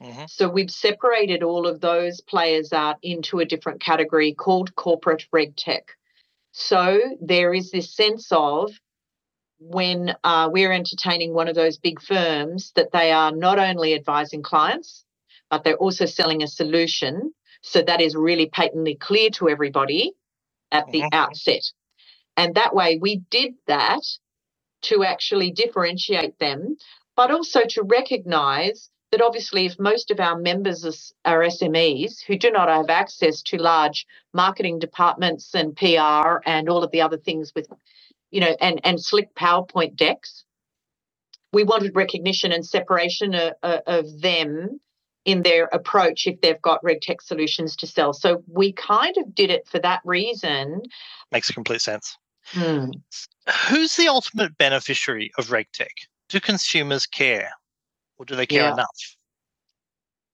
Mm-hmm. 0.01 0.23
So 0.27 0.49
we've 0.49 0.71
separated 0.71 1.43
all 1.43 1.67
of 1.67 1.81
those 1.81 2.21
players 2.21 2.71
out 2.71 2.97
into 3.03 3.39
a 3.39 3.45
different 3.45 3.81
category 3.81 4.33
called 4.33 4.75
corporate 4.75 5.25
reg 5.31 5.55
tech. 5.55 5.91
So 6.51 6.99
there 7.21 7.53
is 7.53 7.71
this 7.71 7.93
sense 7.93 8.27
of 8.31 8.71
when 9.59 10.15
uh, 10.23 10.49
we're 10.51 10.71
entertaining 10.71 11.33
one 11.33 11.49
of 11.49 11.55
those 11.55 11.77
big 11.77 12.01
firms 12.01 12.71
that 12.75 12.91
they 12.91 13.11
are 13.11 13.31
not 13.31 13.59
only 13.59 13.93
advising 13.93 14.41
clients, 14.41 15.05
but 15.49 15.63
they're 15.63 15.75
also 15.75 16.05
selling 16.05 16.43
a 16.43 16.47
solution. 16.47 17.33
So 17.61 17.81
that 17.81 17.99
is 17.99 18.15
really 18.15 18.47
patently 18.47 18.95
clear 18.95 19.29
to 19.31 19.49
everybody 19.49 20.13
at 20.71 20.89
the 20.91 21.01
mm-hmm. 21.01 21.13
outset. 21.13 21.63
And 22.39 22.55
that 22.55 22.73
way 22.73 22.97
we 23.01 23.17
did 23.29 23.55
that 23.67 24.01
to 24.83 25.03
actually 25.03 25.51
differentiate 25.51 26.39
them, 26.39 26.77
but 27.17 27.31
also 27.31 27.63
to 27.71 27.83
recognize 27.83 28.89
that 29.11 29.21
obviously 29.21 29.65
if 29.65 29.77
most 29.77 30.09
of 30.09 30.21
our 30.21 30.39
members 30.39 31.11
are 31.25 31.41
SMEs 31.41 32.23
who 32.25 32.37
do 32.37 32.49
not 32.49 32.69
have 32.69 32.89
access 32.89 33.41
to 33.41 33.57
large 33.57 34.05
marketing 34.33 34.79
departments 34.79 35.53
and 35.53 35.75
PR 35.75 36.37
and 36.45 36.69
all 36.69 36.81
of 36.81 36.91
the 36.91 37.01
other 37.01 37.17
things 37.17 37.51
with, 37.53 37.67
you 38.31 38.39
know, 38.39 38.55
and, 38.61 38.79
and 38.85 39.03
slick 39.03 39.35
PowerPoint 39.35 39.97
decks, 39.97 40.45
we 41.51 41.65
wanted 41.65 41.93
recognition 41.93 42.53
and 42.53 42.65
separation 42.65 43.35
of, 43.35 43.53
of 43.61 44.21
them 44.21 44.79
in 45.25 45.43
their 45.43 45.65
approach 45.65 46.25
if 46.25 46.39
they've 46.39 46.61
got 46.61 46.81
RegTech 46.83 47.21
solutions 47.21 47.75
to 47.77 47.87
sell. 47.87 48.13
So 48.13 48.43
we 48.47 48.71
kind 48.71 49.17
of 49.17 49.35
did 49.35 49.49
it 49.49 49.67
for 49.67 49.79
that 49.79 49.99
reason. 50.05 50.83
Makes 51.33 51.51
complete 51.51 51.81
sense. 51.81 52.17
Hmm. 52.45 52.91
Who's 53.69 53.95
the 53.95 54.07
ultimate 54.07 54.57
beneficiary 54.57 55.31
of 55.37 55.47
RegTech? 55.47 55.87
Do 56.29 56.39
consumers 56.39 57.05
care, 57.05 57.51
or 58.17 58.25
do 58.25 58.35
they 58.35 58.45
care 58.45 58.65
Yeah. 58.65 58.73
enough? 58.73 59.15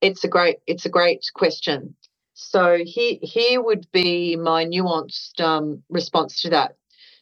It's 0.02 0.24
a 0.24 0.28
great 0.28 0.58
it's 0.68 0.86
a 0.86 0.90
great 0.90 1.26
question. 1.34 1.96
So 2.34 2.78
here 2.84 3.18
here 3.22 3.62
would 3.62 3.90
be 3.92 4.36
my 4.36 4.66
nuanced 4.66 5.40
um, 5.40 5.84
response 5.90 6.42
to 6.42 6.50
that. 6.52 6.76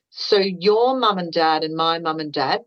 So 0.10 0.38
your 0.38 0.98
mum 0.98 1.18
and 1.18 1.32
dad 1.32 1.64
and 1.64 1.76
my 1.76 2.00
mum 2.00 2.20
and 2.20 2.34
dad 2.34 2.62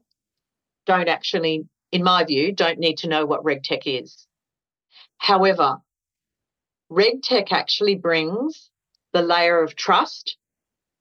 don't 0.87 1.09
actually, 1.09 1.67
in 1.93 2.03
my 2.05 2.25
view, 2.25 2.53
don't 2.53 2.79
need 2.79 2.99
to 2.99 3.09
know 3.09 3.27
what 3.27 3.43
RegTech 3.45 3.83
is. 3.85 4.27
However, 5.19 5.79
RegTech 6.91 7.53
actually 7.53 7.97
brings 7.97 8.71
the 9.13 9.23
layer 9.23 9.61
of 9.63 9.75
trust 9.75 10.37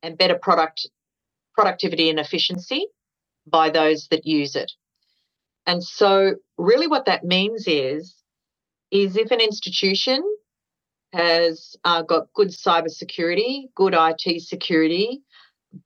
and 0.01 0.17
better 0.17 0.35
product 0.37 0.87
productivity 1.55 2.09
and 2.09 2.19
efficiency 2.19 2.87
by 3.47 3.69
those 3.69 4.07
that 4.09 4.25
use 4.25 4.55
it. 4.55 4.71
And 5.65 5.83
so 5.83 6.35
really 6.57 6.87
what 6.87 7.05
that 7.05 7.23
means 7.23 7.65
is 7.67 8.15
is 8.91 9.17
if 9.17 9.31
an 9.31 9.41
institution 9.41 10.23
has 11.13 11.75
uh, 11.83 12.01
got 12.03 12.31
good 12.33 12.49
cybersecurity, 12.49 13.65
good 13.75 13.95
IT 13.97 14.41
security, 14.41 15.21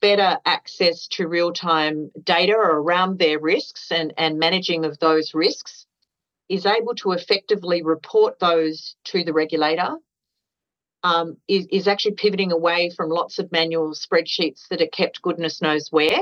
better 0.01 0.37
access 0.45 1.07
to 1.07 1.27
real 1.27 1.53
time 1.53 2.11
data 2.23 2.53
around 2.53 3.19
their 3.19 3.39
risks 3.39 3.91
and, 3.91 4.13
and 4.17 4.39
managing 4.39 4.85
of 4.85 4.99
those 4.99 5.33
risks, 5.33 5.85
is 6.49 6.65
able 6.65 6.95
to 6.95 7.11
effectively 7.11 7.83
report 7.83 8.39
those 8.39 8.95
to 9.05 9.23
the 9.23 9.33
regulator, 9.33 9.95
um, 11.03 11.37
is, 11.47 11.67
is 11.71 11.87
actually 11.87 12.15
pivoting 12.15 12.51
away 12.51 12.89
from 12.95 13.09
lots 13.09 13.39
of 13.39 13.51
manual 13.51 13.93
spreadsheets 13.93 14.67
that 14.69 14.81
are 14.81 14.87
kept 14.87 15.21
goodness 15.21 15.61
knows 15.61 15.87
where. 15.91 16.19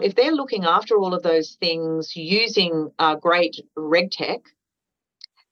If 0.00 0.14
they're 0.14 0.32
looking 0.32 0.64
after 0.64 0.96
all 0.96 1.14
of 1.14 1.22
those 1.22 1.56
things 1.58 2.14
using 2.14 2.90
uh, 2.98 3.16
great 3.16 3.56
RegTech, 3.76 4.42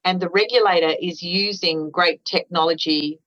and 0.04 0.20
the 0.20 0.28
regulator 0.28 0.94
is 1.02 1.20
using 1.20 1.90
great 1.90 2.24
technology 2.24 3.18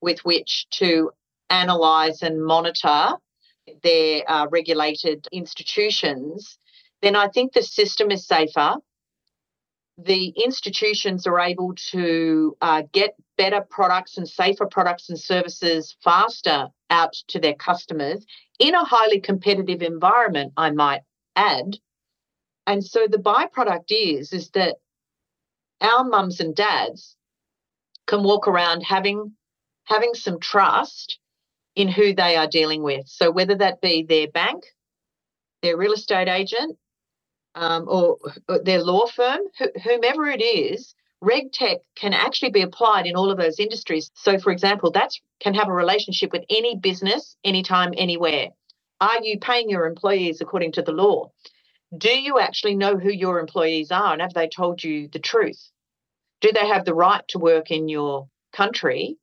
with 0.00 0.24
which 0.24 0.66
to 0.70 1.10
analyze 1.50 2.22
and 2.22 2.42
monitor 2.42 3.10
their 3.82 4.22
uh, 4.26 4.46
regulated 4.50 5.28
institutions, 5.30 6.58
then 7.02 7.16
I 7.16 7.28
think 7.28 7.52
the 7.52 7.62
system 7.62 8.10
is 8.10 8.26
safer. 8.26 8.76
The 9.98 10.28
institutions 10.42 11.26
are 11.26 11.38
able 11.38 11.74
to 11.90 12.56
uh, 12.62 12.82
get 12.92 13.14
better 13.42 13.66
products 13.70 14.18
and 14.18 14.28
safer 14.28 14.66
products 14.66 15.08
and 15.08 15.18
services 15.18 15.96
faster 16.04 16.68
out 16.90 17.12
to 17.26 17.40
their 17.40 17.54
customers 17.54 18.24
in 18.60 18.72
a 18.76 18.84
highly 18.84 19.18
competitive 19.18 19.82
environment, 19.82 20.52
I 20.56 20.70
might 20.70 21.00
add. 21.34 21.76
And 22.68 22.84
so 22.84 23.08
the 23.08 23.18
byproduct 23.18 23.90
is, 23.90 24.32
is 24.32 24.50
that 24.50 24.76
our 25.80 26.04
mums 26.04 26.38
and 26.38 26.54
dads 26.54 27.16
can 28.06 28.22
walk 28.22 28.46
around 28.46 28.82
having 28.82 29.32
having 29.86 30.14
some 30.14 30.38
trust 30.38 31.18
in 31.74 31.88
who 31.88 32.14
they 32.14 32.36
are 32.36 32.46
dealing 32.46 32.84
with. 32.84 33.08
So 33.08 33.32
whether 33.32 33.56
that 33.56 33.80
be 33.80 34.04
their 34.04 34.28
bank, 34.28 34.62
their 35.62 35.76
real 35.76 35.94
estate 35.94 36.28
agent, 36.28 36.78
um, 37.56 37.86
or, 37.88 38.18
or 38.48 38.62
their 38.62 38.84
law 38.84 39.06
firm, 39.06 39.40
wh- 39.58 39.82
whomever 39.82 40.26
it 40.28 40.40
is, 40.40 40.94
RegTech 41.22 41.78
can 41.94 42.12
actually 42.12 42.50
be 42.50 42.62
applied 42.62 43.06
in 43.06 43.14
all 43.14 43.30
of 43.30 43.38
those 43.38 43.60
industries. 43.60 44.10
So, 44.14 44.38
for 44.38 44.50
example, 44.50 44.90
that 44.92 45.10
can 45.40 45.54
have 45.54 45.68
a 45.68 45.72
relationship 45.72 46.32
with 46.32 46.44
any 46.50 46.76
business, 46.76 47.36
anytime, 47.44 47.92
anywhere. 47.96 48.48
Are 49.00 49.22
you 49.22 49.38
paying 49.38 49.70
your 49.70 49.86
employees 49.86 50.40
according 50.40 50.72
to 50.72 50.82
the 50.82 50.92
law? 50.92 51.30
Do 51.96 52.10
you 52.10 52.38
actually 52.38 52.74
know 52.74 52.96
who 52.96 53.12
your 53.12 53.38
employees 53.38 53.90
are 53.90 54.12
and 54.12 54.22
have 54.22 54.34
they 54.34 54.48
told 54.48 54.82
you 54.82 55.08
the 55.08 55.18
truth? 55.18 55.70
Do 56.40 56.50
they 56.52 56.66
have 56.66 56.84
the 56.84 56.94
right 56.94 57.22
to 57.28 57.38
work 57.38 57.70
in 57.70 57.88
your 57.88 58.28
country, 58.52 59.16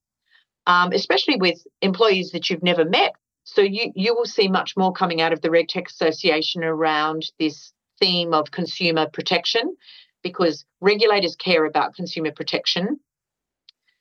um, 0.67 0.91
especially 0.93 1.35
with 1.37 1.61
employees 1.81 2.31
that 2.31 2.49
you've 2.49 2.63
never 2.63 2.85
met? 2.85 3.13
So 3.43 3.61
you 3.61 3.91
you 3.95 4.15
will 4.15 4.25
see 4.25 4.47
much 4.47 4.77
more 4.77 4.93
coming 4.93 5.21
out 5.21 5.33
of 5.33 5.41
the 5.41 5.49
RegTech 5.49 5.87
Association 5.87 6.63
around 6.63 7.23
this 7.39 7.73
theme 7.99 8.33
of 8.33 8.51
consumer 8.51 9.07
protection, 9.11 9.75
because 10.23 10.65
regulators 10.81 11.35
care 11.35 11.65
about 11.65 11.95
consumer 11.95 12.31
protection. 12.31 12.99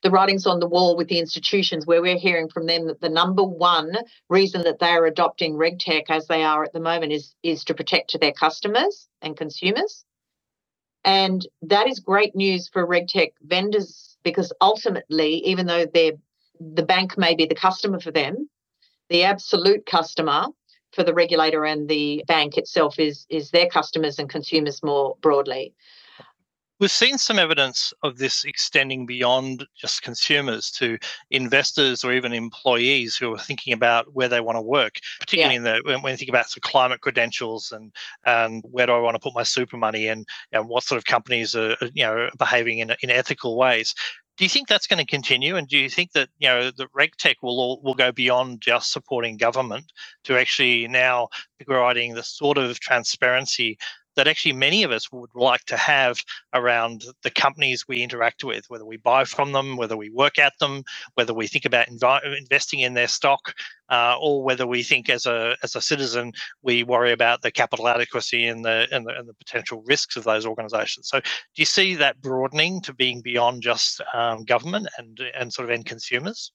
The 0.03 0.11
writing's 0.11 0.47
on 0.47 0.61
the 0.61 0.69
wall 0.69 0.97
with 0.97 1.09
the 1.09 1.19
institutions 1.19 1.87
where 1.87 2.01
we're 2.01 2.19
hearing 2.19 2.49
from 2.49 2.67
them 2.67 2.87
that 2.87 3.01
the 3.01 3.09
number 3.09 3.43
one 3.43 3.97
reason 4.29 4.63
that 4.63 4.79
they 4.79 4.91
are 4.91 5.07
adopting 5.07 5.55
RegTech 5.55 6.05
as 6.09 6.27
they 6.27 6.45
are 6.45 6.63
at 6.63 6.73
the 6.73 6.81
moment 6.81 7.13
is, 7.13 7.35
is 7.43 7.65
to 7.65 7.75
protect 7.75 8.19
their 8.21 8.33
customers 8.33 9.09
and 9.23 9.37
consumers. 9.37 10.05
And 11.05 11.47
that 11.63 11.89
is 11.89 11.99
great 12.01 12.37
news 12.37 12.69
for 12.69 12.87
RegTech 12.87 13.33
vendors 13.43 14.17
because 14.23 14.53
ultimately, 14.61 15.37
even 15.47 15.67
though 15.67 15.87
they're 15.87 16.13
the 16.61 16.83
bank 16.83 17.17
may 17.17 17.35
be 17.35 17.47
the 17.47 17.55
customer 17.55 18.01
for 18.01 18.11
them, 18.11 18.49
the 19.09 19.25
absolute 19.25 19.87
customer 19.87 20.47
for 20.93 21.05
the 21.05 21.15
regulator 21.15 21.65
and 21.65 21.89
the 21.89 22.25
bank 22.27 22.57
itself 22.57 22.99
is 22.99 23.27
is 23.29 23.51
their 23.51 23.69
customers 23.69 24.19
and 24.19 24.29
consumers 24.29 24.83
more 24.83 25.17
broadly. 25.21 25.75
We've 26.81 26.91
seen 26.91 27.19
some 27.19 27.41
evidence 27.41 27.93
of 28.05 28.19
this 28.19 28.45
extending 28.45 29.05
beyond 29.05 29.67
just 29.77 30.03
consumers 30.03 30.71
to 30.73 30.97
investors 31.31 32.05
or 32.05 32.13
even 32.13 32.33
employees 32.33 33.17
who 33.17 33.35
are 33.35 33.39
thinking 33.39 33.73
about 33.73 34.15
where 34.15 34.29
they 34.29 34.41
want 34.41 34.57
to 34.57 34.63
work, 34.63 35.01
particularly 35.19 35.57
in 35.57 35.65
the 35.65 35.81
when, 35.85 36.03
when 36.03 36.13
you 36.13 36.17
think 36.17 36.29
about 36.29 36.49
the 36.51 36.61
climate 36.61 37.01
credentials 37.01 37.73
and 37.73 37.93
and 38.25 38.63
where 38.71 38.87
do 38.87 38.93
I 38.93 39.01
want 39.01 39.17
to 39.17 39.21
put 39.21 39.35
my 39.35 39.43
super 39.43 39.77
money 39.77 40.07
and 40.07 40.25
and 40.53 40.69
what 40.69 40.85
sort 40.85 40.99
of 40.99 41.05
companies 41.05 41.57
are 41.57 41.77
are, 41.81 41.89
you 41.95 42.05
know 42.05 42.31
behaving 42.39 42.79
in 42.79 42.95
in 43.03 43.11
ethical 43.11 43.57
ways. 43.57 43.95
Do 44.37 44.45
you 44.45 44.49
think 44.49 44.69
that's 44.69 44.87
going 44.87 45.05
to 45.05 45.11
continue? 45.11 45.57
And 45.57 45.67
do 45.67 45.77
you 45.77 45.91
think 45.91 46.13
that 46.13 46.29
you 46.39 46.49
know 46.49 46.71
the 46.71 46.87
RegTech 46.97 47.37
will 47.43 47.59
all, 47.59 47.81
will 47.83 47.95
go 47.95 48.13
beyond 48.13 48.61
just 48.61 48.93
supporting 48.93 49.37
government 49.37 49.93
to 50.25 50.39
actually 50.39 50.87
now 50.87 51.29
providing 51.67 52.15
the 52.15 52.23
sort 52.23 52.57
of 52.57 52.79
transparency 52.79 53.79
that 54.19 54.27
actually 54.27 54.53
many 54.53 54.83
of 54.83 54.91
us 54.91 55.13
would 55.13 55.31
like 55.37 55.65
to 55.65 55.77
have 55.77 56.19
around 56.53 57.05
the 57.23 57.31
companies 57.31 57.87
we 57.87 58.03
interact 58.03 58.43
with, 58.43 58.65
whether 58.69 58.85
we 58.85 58.97
buy 58.97 59.23
from 59.23 59.53
them, 59.53 59.77
whether 59.77 59.97
we 59.97 60.11
work 60.11 60.41
at 60.41 60.53
them, 60.59 60.83
whether 61.15 61.33
we 61.33 61.47
think 61.47 61.65
about 61.65 61.89
investing 61.89 62.81
in 62.81 62.95
their 62.95 63.07
stock, 63.07 63.55
uh, 63.91 64.17
or 64.21 64.43
whether 64.43 64.67
we 64.67 64.83
think 64.83 65.09
as 65.09 65.25
a 65.25 65.57
as 65.63 65.77
a 65.77 65.81
citizen 65.81 66.33
we 66.63 66.83
worry 66.83 67.13
about 67.13 67.43
the 67.43 67.51
capital 67.53 67.87
adequacy 67.87 68.47
and 68.49 68.65
the, 68.65 68.89
and 68.91 69.07
the 69.07 69.17
and 69.17 69.29
the 69.29 69.35
potential 69.35 69.85
risks 69.87 70.17
of 70.17 70.25
those 70.25 70.45
organisations. 70.45 71.09
So, 71.09 71.21
do 71.21 71.27
you 71.55 71.65
see 71.65 71.95
that 71.95 72.21
broadening 72.21 72.81
to 72.83 72.93
being 72.93 73.21
beyond 73.21 73.63
just 73.63 74.01
um, 74.15 74.45
government 74.45 74.89
and 74.99 75.21
and 75.37 75.53
sort 75.53 75.69
of 75.69 75.71
end 75.71 75.87
consumers? 75.87 76.51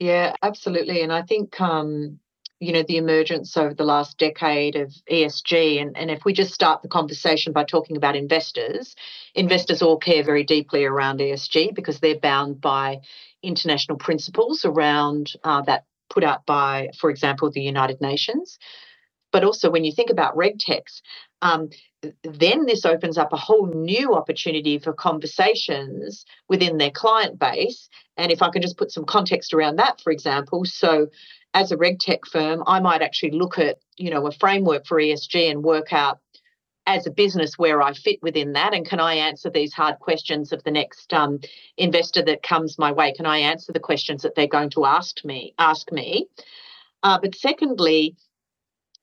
Yeah, 0.00 0.34
absolutely. 0.42 1.02
And 1.02 1.12
I 1.12 1.22
think 1.22 1.60
um, 1.60 2.18
you 2.60 2.72
know 2.72 2.82
the 2.82 2.96
emergence 2.96 3.56
over 3.56 3.74
the 3.74 3.84
last 3.84 4.18
decade 4.18 4.76
of 4.76 4.92
ESG 5.10 5.80
and, 5.80 5.96
and 5.96 6.10
if 6.10 6.24
we 6.24 6.32
just 6.32 6.54
start 6.54 6.82
the 6.82 6.88
conversation 6.88 7.52
by 7.52 7.64
talking 7.64 7.96
about 7.96 8.16
investors 8.16 8.94
investors 9.34 9.82
all 9.82 9.98
care 9.98 10.22
very 10.22 10.44
deeply 10.44 10.84
around 10.84 11.20
ESG 11.20 11.74
because 11.74 12.00
they're 12.00 12.18
bound 12.18 12.60
by 12.60 13.00
international 13.42 13.98
principles 13.98 14.64
around 14.64 15.32
uh, 15.44 15.62
that 15.62 15.84
put 16.10 16.24
out 16.24 16.46
by 16.46 16.90
for 16.98 17.10
example 17.10 17.50
the 17.50 17.60
United 17.60 18.00
Nations 18.00 18.58
but 19.34 19.44
also 19.44 19.70
when 19.70 19.84
you 19.84 19.92
think 19.92 20.10
about 20.10 20.36
regtechs 20.36 21.02
um, 21.42 21.68
then 22.22 22.64
this 22.64 22.84
opens 22.84 23.18
up 23.18 23.32
a 23.32 23.44
whole 23.46 23.66
new 23.66 24.14
opportunity 24.14 24.78
for 24.78 24.92
conversations 24.92 26.24
within 26.48 26.78
their 26.78 26.90
client 26.90 27.38
base 27.38 27.88
and 28.16 28.32
if 28.32 28.40
I 28.40 28.50
can 28.50 28.62
just 28.62 28.78
put 28.78 28.92
some 28.92 29.04
context 29.04 29.52
around 29.52 29.76
that 29.76 30.00
for 30.00 30.12
example 30.12 30.64
so 30.64 31.08
as 31.54 31.70
a 31.70 31.76
regtech 31.76 32.26
firm, 32.30 32.64
I 32.66 32.80
might 32.80 33.00
actually 33.00 33.30
look 33.30 33.58
at, 33.58 33.78
you 33.96 34.10
know, 34.10 34.26
a 34.26 34.32
framework 34.32 34.86
for 34.86 34.98
ESG 34.98 35.50
and 35.50 35.62
work 35.62 35.92
out 35.92 36.18
as 36.86 37.06
a 37.06 37.10
business 37.10 37.56
where 37.56 37.80
I 37.80 37.94
fit 37.94 38.18
within 38.22 38.52
that, 38.52 38.74
and 38.74 38.86
can 38.86 39.00
I 39.00 39.14
answer 39.14 39.48
these 39.48 39.72
hard 39.72 40.00
questions 40.00 40.52
of 40.52 40.62
the 40.64 40.70
next 40.70 41.14
um, 41.14 41.40
investor 41.78 42.22
that 42.24 42.42
comes 42.42 42.78
my 42.78 42.92
way? 42.92 43.12
Can 43.12 43.24
I 43.24 43.38
answer 43.38 43.72
the 43.72 43.80
questions 43.80 44.22
that 44.22 44.34
they're 44.34 44.46
going 44.46 44.70
to 44.70 44.84
ask 44.84 45.24
me? 45.24 45.54
Ask 45.58 45.90
me. 45.92 46.26
Uh, 47.02 47.18
but 47.22 47.34
secondly, 47.36 48.16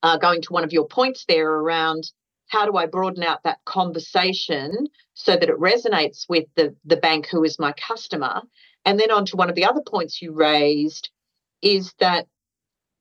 uh, 0.03 0.17
going 0.17 0.41
to 0.41 0.53
one 0.53 0.63
of 0.63 0.73
your 0.73 0.87
points 0.87 1.25
there 1.27 1.49
around 1.49 2.11
how 2.47 2.65
do 2.65 2.75
I 2.75 2.85
broaden 2.85 3.23
out 3.23 3.43
that 3.43 3.63
conversation 3.65 4.87
so 5.13 5.33
that 5.33 5.49
it 5.49 5.57
resonates 5.59 6.27
with 6.27 6.45
the 6.55 6.75
the 6.85 6.97
bank 6.97 7.27
who 7.27 7.43
is 7.43 7.59
my 7.59 7.73
customer, 7.73 8.41
and 8.85 8.99
then 8.99 9.11
on 9.11 9.25
to 9.27 9.37
one 9.37 9.49
of 9.49 9.55
the 9.55 9.65
other 9.65 9.81
points 9.81 10.21
you 10.21 10.33
raised 10.33 11.09
is 11.61 11.93
that 11.99 12.27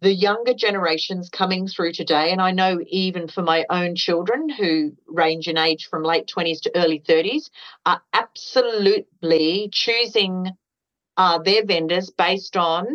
the 0.01 0.15
younger 0.15 0.55
generations 0.55 1.29
coming 1.29 1.67
through 1.67 1.93
today, 1.93 2.33
and 2.33 2.41
I 2.41 2.53
know 2.53 2.81
even 2.87 3.29
for 3.29 3.43
my 3.43 3.67
own 3.69 3.95
children 3.97 4.49
who 4.49 4.93
range 5.07 5.47
in 5.47 5.59
age 5.59 5.89
from 5.91 6.05
late 6.05 6.27
20s 6.35 6.63
to 6.63 6.73
early 6.75 7.01
30s, 7.01 7.51
are 7.85 8.03
absolutely 8.13 9.69
choosing 9.73 10.51
uh, 11.17 11.39
their 11.39 11.67
vendors 11.67 12.11
based 12.11 12.57
on 12.57 12.87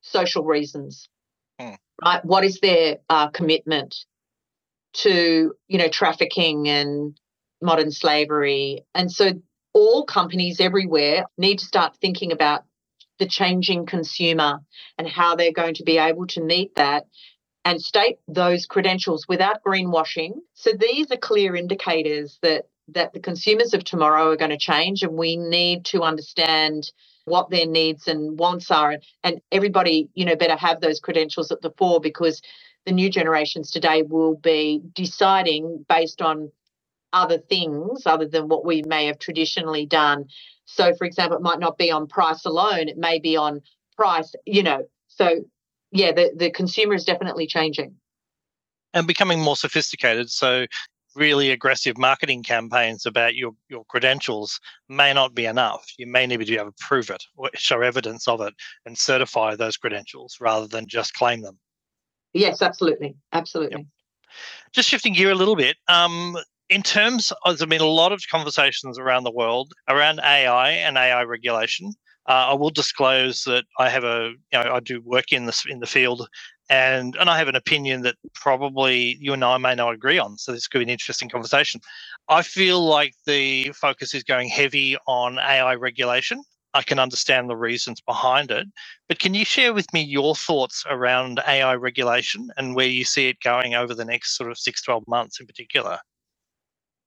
social 0.00 0.44
reasons. 0.44 1.08
Hmm. 1.60 1.74
Right? 2.02 2.24
What 2.24 2.44
is 2.44 2.60
their 2.60 2.98
uh, 3.08 3.28
commitment 3.28 3.94
to, 4.94 5.54
you 5.68 5.78
know, 5.78 5.88
trafficking 5.88 6.68
and 6.68 7.18
modern 7.60 7.90
slavery? 7.90 8.84
And 8.94 9.12
so 9.12 9.32
all 9.74 10.04
companies 10.04 10.60
everywhere 10.60 11.26
need 11.36 11.58
to 11.58 11.66
start 11.66 11.96
thinking 12.00 12.32
about 12.32 12.64
the 13.18 13.26
changing 13.26 13.86
consumer 13.86 14.60
and 14.96 15.06
how 15.06 15.36
they're 15.36 15.52
going 15.52 15.74
to 15.74 15.84
be 15.84 15.98
able 15.98 16.26
to 16.28 16.42
meet 16.42 16.74
that 16.76 17.04
and 17.64 17.80
state 17.80 18.16
those 18.26 18.64
credentials 18.64 19.26
without 19.28 19.62
greenwashing. 19.62 20.32
So 20.54 20.70
these 20.72 21.10
are 21.12 21.18
clear 21.18 21.54
indicators 21.54 22.38
that 22.42 22.64
that 22.94 23.12
the 23.12 23.20
consumers 23.20 23.74
of 23.74 23.84
tomorrow 23.84 24.30
are 24.30 24.36
going 24.36 24.50
to 24.50 24.58
change 24.58 25.02
and 25.02 25.12
we 25.12 25.36
need 25.36 25.84
to 25.86 26.02
understand 26.02 26.90
what 27.24 27.50
their 27.50 27.66
needs 27.66 28.08
and 28.08 28.38
wants 28.38 28.70
are 28.70 28.96
and 29.22 29.40
everybody 29.52 30.08
you 30.14 30.24
know 30.24 30.36
better 30.36 30.56
have 30.56 30.80
those 30.80 31.00
credentials 31.00 31.50
at 31.52 31.60
the 31.60 31.72
fore 31.76 32.00
because 32.00 32.40
the 32.86 32.92
new 32.92 33.10
generations 33.10 33.70
today 33.70 34.02
will 34.02 34.34
be 34.36 34.80
deciding 34.94 35.84
based 35.88 36.22
on 36.22 36.50
other 37.12 37.38
things 37.38 38.02
other 38.06 38.26
than 38.26 38.48
what 38.48 38.64
we 38.64 38.82
may 38.82 39.06
have 39.06 39.18
traditionally 39.18 39.84
done 39.84 40.26
so, 40.70 40.94
for 40.94 41.04
example, 41.04 41.36
it 41.36 41.42
might 41.42 41.58
not 41.58 41.76
be 41.76 41.90
on 41.90 42.06
price 42.06 42.44
alone, 42.44 42.88
it 42.88 42.96
may 42.96 43.18
be 43.18 43.36
on 43.36 43.60
price, 43.96 44.32
you 44.46 44.62
know. 44.62 44.86
So, 45.08 45.40
yeah, 45.90 46.12
the, 46.12 46.32
the 46.36 46.50
consumer 46.50 46.94
is 46.94 47.04
definitely 47.04 47.48
changing. 47.48 47.96
And 48.94 49.06
becoming 49.06 49.40
more 49.40 49.56
sophisticated. 49.56 50.30
So, 50.30 50.66
really 51.16 51.50
aggressive 51.50 51.98
marketing 51.98 52.42
campaigns 52.42 53.06
about 53.06 53.34
your, 53.34 53.52
your 53.68 53.84
credentials 53.86 54.60
may 54.88 55.12
not 55.12 55.34
be 55.34 55.46
enough. 55.46 55.84
You 55.98 56.06
may 56.06 56.26
need 56.26 56.38
to 56.38 56.44
be 56.46 56.56
able 56.56 56.72
to 56.72 56.86
prove 56.86 57.10
it, 57.10 57.22
or 57.36 57.50
show 57.54 57.80
evidence 57.80 58.28
of 58.28 58.40
it, 58.40 58.54
and 58.86 58.96
certify 58.96 59.56
those 59.56 59.76
credentials 59.76 60.36
rather 60.40 60.66
than 60.66 60.86
just 60.86 61.14
claim 61.14 61.42
them. 61.42 61.58
Yes, 62.32 62.62
absolutely. 62.62 63.16
Absolutely. 63.32 63.78
Yep. 63.78 63.86
Just 64.72 64.88
shifting 64.88 65.14
gear 65.14 65.32
a 65.32 65.34
little 65.34 65.56
bit, 65.56 65.76
um, 65.88 66.36
in 66.68 66.82
terms 66.82 67.32
of, 67.44 67.58
there's 67.58 67.68
been 67.68 67.80
a 67.80 67.84
lot 67.84 68.12
of 68.12 68.22
conversations 68.30 68.98
around 68.98 69.24
the 69.24 69.32
world 69.32 69.72
around 69.88 70.20
AI 70.20 70.70
and 70.70 70.96
AI 70.96 71.24
regulation. 71.24 71.92
Uh, 72.28 72.50
I 72.50 72.54
will 72.54 72.70
disclose 72.70 73.42
that 73.44 73.64
I 73.78 73.88
have 73.88 74.04
a, 74.04 74.30
you 74.52 74.58
know, 74.58 74.74
I 74.74 74.78
do 74.78 75.00
work 75.00 75.32
in 75.32 75.46
the 75.46 75.64
in 75.68 75.80
the 75.80 75.86
field, 75.86 76.28
and 76.70 77.16
and 77.16 77.28
I 77.28 77.36
have 77.36 77.48
an 77.48 77.56
opinion 77.56 78.02
that 78.02 78.14
probably 78.34 79.18
you 79.20 79.34
and 79.34 79.44
I 79.44 79.58
may 79.58 79.74
not 79.74 79.92
agree 79.92 80.18
on. 80.18 80.38
So 80.38 80.52
this 80.52 80.68
could 80.68 80.78
be 80.78 80.84
an 80.84 80.88
interesting 80.88 81.28
conversation. 81.28 81.80
I 82.28 82.42
feel 82.42 82.82
like 82.82 83.14
the 83.26 83.72
focus 83.72 84.14
is 84.14 84.22
going 84.22 84.48
heavy 84.48 84.96
on 85.06 85.38
AI 85.38 85.74
regulation. 85.74 86.42
I 86.72 86.82
can 86.82 87.00
understand 87.00 87.50
the 87.50 87.56
reasons 87.56 88.00
behind 88.00 88.52
it, 88.52 88.68
but 89.08 89.18
can 89.18 89.34
you 89.34 89.44
share 89.44 89.74
with 89.74 89.92
me 89.92 90.02
your 90.02 90.36
thoughts 90.36 90.84
around 90.88 91.40
AI 91.48 91.74
regulation 91.74 92.48
and 92.56 92.76
where 92.76 92.86
you 92.86 93.04
see 93.04 93.28
it 93.28 93.40
going 93.42 93.74
over 93.74 93.92
the 93.92 94.04
next 94.04 94.36
sort 94.36 94.52
of 94.52 94.56
six, 94.56 94.80
12 94.82 95.02
months 95.08 95.40
in 95.40 95.46
particular? 95.46 95.98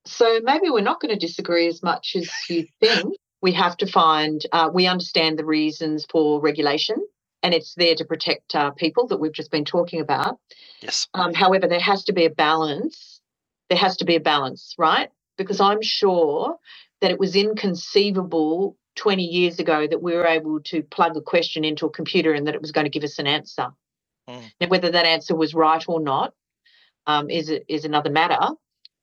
So 0.05 0.41
maybe 0.43 0.69
we're 0.69 0.81
not 0.81 0.99
going 0.99 1.17
to 1.17 1.27
disagree 1.27 1.67
as 1.67 1.81
much 1.81 2.17
as 2.17 2.29
you 2.49 2.67
think. 2.81 3.15
We 3.41 3.53
have 3.53 3.77
to 3.77 3.87
find, 3.87 4.45
uh, 4.51 4.69
we 4.73 4.85
understand 4.85 5.39
the 5.39 5.45
reasons 5.45 6.05
for 6.09 6.41
regulation 6.41 6.97
and 7.43 7.53
it's 7.53 7.75
there 7.75 7.93
to 7.95 8.05
protect 8.05 8.55
uh, 8.55 8.71
people 8.71 9.07
that 9.07 9.19
we've 9.19 9.33
just 9.33 9.51
been 9.51 9.65
talking 9.65 9.99
about. 9.99 10.39
Yes. 10.81 11.07
Um, 11.13 11.33
however, 11.33 11.67
there 11.67 11.79
has 11.79 12.05
to 12.05 12.13
be 12.13 12.25
a 12.25 12.29
balance. 12.29 13.21
There 13.69 13.77
has 13.77 13.97
to 13.97 14.05
be 14.05 14.15
a 14.15 14.21
balance, 14.21 14.73
right? 14.77 15.09
Because 15.37 15.59
I'm 15.59 15.81
sure 15.81 16.57
that 17.01 17.11
it 17.11 17.19
was 17.19 17.35
inconceivable 17.35 18.77
20 18.95 19.23
years 19.23 19.59
ago 19.59 19.85
that 19.87 20.01
we 20.01 20.15
were 20.15 20.25
able 20.25 20.61
to 20.61 20.83
plug 20.83 21.17
a 21.17 21.21
question 21.21 21.65
into 21.65 21.85
a 21.85 21.89
computer 21.89 22.33
and 22.33 22.47
that 22.47 22.55
it 22.55 22.61
was 22.61 22.71
going 22.71 22.85
to 22.85 22.91
give 22.91 23.03
us 23.03 23.19
an 23.19 23.27
answer. 23.27 23.67
Mm. 24.29 24.51
Now, 24.61 24.67
whether 24.67 24.91
that 24.91 25.05
answer 25.05 25.35
was 25.35 25.53
right 25.53 25.83
or 25.87 25.99
not 25.99 26.33
um, 27.05 27.29
is 27.29 27.51
is 27.67 27.83
another 27.85 28.09
matter. 28.09 28.39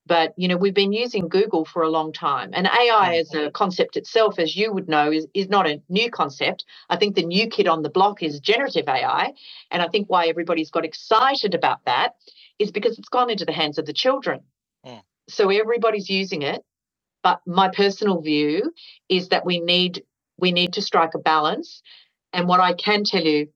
But 0.06 0.32
you 0.36 0.48
know, 0.48 0.56
we've 0.56 0.74
been 0.74 0.92
using 0.92 1.28
Google 1.28 1.64
for 1.64 1.82
a 1.82 1.88
long 1.88 2.12
time, 2.12 2.50
and 2.52 2.66
AI 2.66 3.16
as 3.16 3.32
a 3.34 3.50
concept 3.50 3.96
itself, 3.96 4.38
as 4.38 4.56
you 4.56 4.72
would 4.72 4.88
know, 4.88 5.12
is, 5.12 5.26
is 5.34 5.48
not 5.48 5.68
a 5.68 5.80
new 5.88 6.10
concept. 6.10 6.64
I 6.88 6.96
think 6.96 7.14
the 7.14 7.24
new 7.24 7.48
kid 7.48 7.68
on 7.68 7.82
the 7.82 7.90
block 7.90 8.22
is 8.22 8.40
generative 8.40 8.88
AI, 8.88 9.32
and 9.70 9.82
I 9.82 9.88
think 9.88 10.08
why 10.08 10.26
everybody's 10.26 10.70
got 10.70 10.84
excited 10.84 11.54
about 11.54 11.84
that 11.84 12.14
is 12.58 12.70
because 12.70 12.98
it's 12.98 13.08
gone 13.08 13.30
into 13.30 13.44
the 13.44 13.52
hands 13.52 13.78
of 13.78 13.86
the 13.86 13.92
children. 13.92 14.40
Mm. 14.86 15.02
So 15.28 15.50
everybody's 15.50 16.10
using 16.10 16.42
it. 16.42 16.62
But 17.22 17.40
my 17.46 17.68
personal 17.68 18.20
view 18.20 18.72
is 19.08 19.28
that 19.28 19.44
we 19.44 19.60
need 19.60 20.02
we 20.38 20.52
need 20.52 20.72
to 20.74 20.82
strike 20.82 21.14
a 21.14 21.18
balance. 21.18 21.82
And 22.32 22.48
what 22.48 22.60
I 22.60 22.72
can 22.72 23.04
tell 23.04 23.22
you 23.22 23.48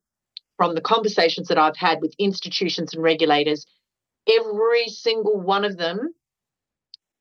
from 0.57 0.75
the 0.75 0.81
conversations 0.81 1.49
that 1.49 1.59
I've 1.59 1.77
had 1.77 2.01
with 2.01 2.15
institutions 2.19 2.93
and 2.93 3.03
regulators, 3.03 3.67
every 4.29 4.89
single 4.89 5.41
one 5.41 5.65
of 5.65 5.79
them 5.79 6.15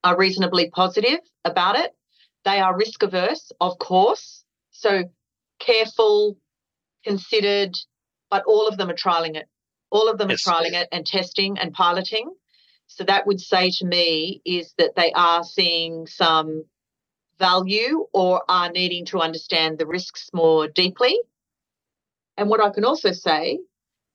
are 0.03 0.17
reasonably 0.17 0.69
positive 0.69 1.19
about 1.45 1.75
it. 1.75 1.91
They 2.45 2.59
are 2.59 2.77
risk 2.77 3.03
averse, 3.03 3.51
of 3.61 3.77
course. 3.77 4.43
So 4.71 5.03
careful, 5.59 6.37
considered, 7.03 7.77
but 8.29 8.43
all 8.45 8.67
of 8.67 8.77
them 8.77 8.89
are 8.89 8.95
trialing 8.95 9.35
it. 9.35 9.47
All 9.91 10.09
of 10.09 10.17
them 10.17 10.29
yes. 10.29 10.45
are 10.45 10.51
trialing 10.51 10.73
it 10.73 10.89
and 10.91 11.05
testing 11.05 11.57
and 11.57 11.73
piloting. 11.73 12.33
So 12.87 13.03
that 13.05 13.25
would 13.25 13.39
say 13.39 13.71
to 13.77 13.85
me 13.85 14.41
is 14.45 14.73
that 14.77 14.95
they 14.95 15.11
are 15.13 15.43
seeing 15.43 16.05
some 16.07 16.65
value 17.39 18.05
or 18.13 18.43
are 18.49 18.69
needing 18.69 19.05
to 19.05 19.19
understand 19.19 19.77
the 19.77 19.87
risks 19.87 20.29
more 20.33 20.67
deeply. 20.67 21.17
And 22.37 22.49
what 22.49 22.63
I 22.63 22.69
can 22.71 22.85
also 22.85 23.11
say, 23.11 23.59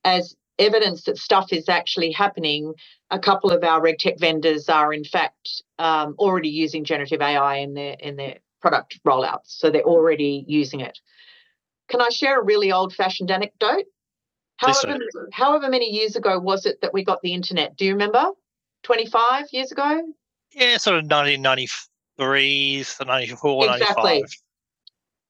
as 0.04 0.36
evidence 0.58 1.04
that 1.04 1.18
stuff 1.18 1.52
is 1.52 1.68
actually 1.68 2.12
happening, 2.12 2.74
a 3.10 3.18
couple 3.18 3.50
of 3.50 3.62
our 3.64 3.80
RegTech 3.80 4.18
vendors 4.18 4.68
are 4.68 4.92
in 4.92 5.04
fact 5.04 5.62
um, 5.78 6.14
already 6.18 6.48
using 6.48 6.84
generative 6.84 7.22
AI 7.22 7.56
in 7.56 7.74
their 7.74 7.96
in 8.00 8.16
their 8.16 8.38
product 8.60 8.98
rollouts. 9.06 9.46
So 9.46 9.70
they're 9.70 9.82
already 9.82 10.44
using 10.46 10.80
it. 10.80 10.98
Can 11.88 12.00
I 12.02 12.08
share 12.10 12.40
a 12.40 12.44
really 12.44 12.72
old-fashioned 12.72 13.30
anecdote? 13.30 13.84
However, 14.56 14.98
however 15.32 15.68
many 15.68 15.90
years 15.90 16.16
ago 16.16 16.38
was 16.38 16.66
it 16.66 16.80
that 16.82 16.92
we 16.92 17.04
got 17.04 17.22
the 17.22 17.32
internet? 17.32 17.76
Do 17.76 17.84
you 17.84 17.92
remember? 17.92 18.30
25 18.82 19.46
years 19.52 19.72
ago? 19.72 20.02
Yeah, 20.52 20.76
sort 20.78 20.96
of 20.96 21.04
1993, 21.04 22.84
94, 23.06 23.64
exactly. 23.64 24.02
95. 24.02 24.30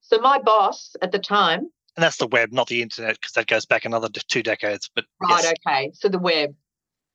So 0.00 0.18
my 0.20 0.38
boss 0.38 0.96
at 1.02 1.12
the 1.12 1.18
time 1.18 1.68
and 1.98 2.04
that's 2.04 2.18
the 2.18 2.28
web, 2.28 2.52
not 2.52 2.68
the 2.68 2.80
internet, 2.80 3.16
because 3.16 3.32
that 3.32 3.48
goes 3.48 3.66
back 3.66 3.84
another 3.84 4.08
two 4.08 4.40
decades. 4.40 4.88
But 4.94 5.04
right, 5.20 5.42
yes. 5.42 5.52
okay. 5.66 5.90
So 5.94 6.08
the 6.08 6.20
web. 6.20 6.54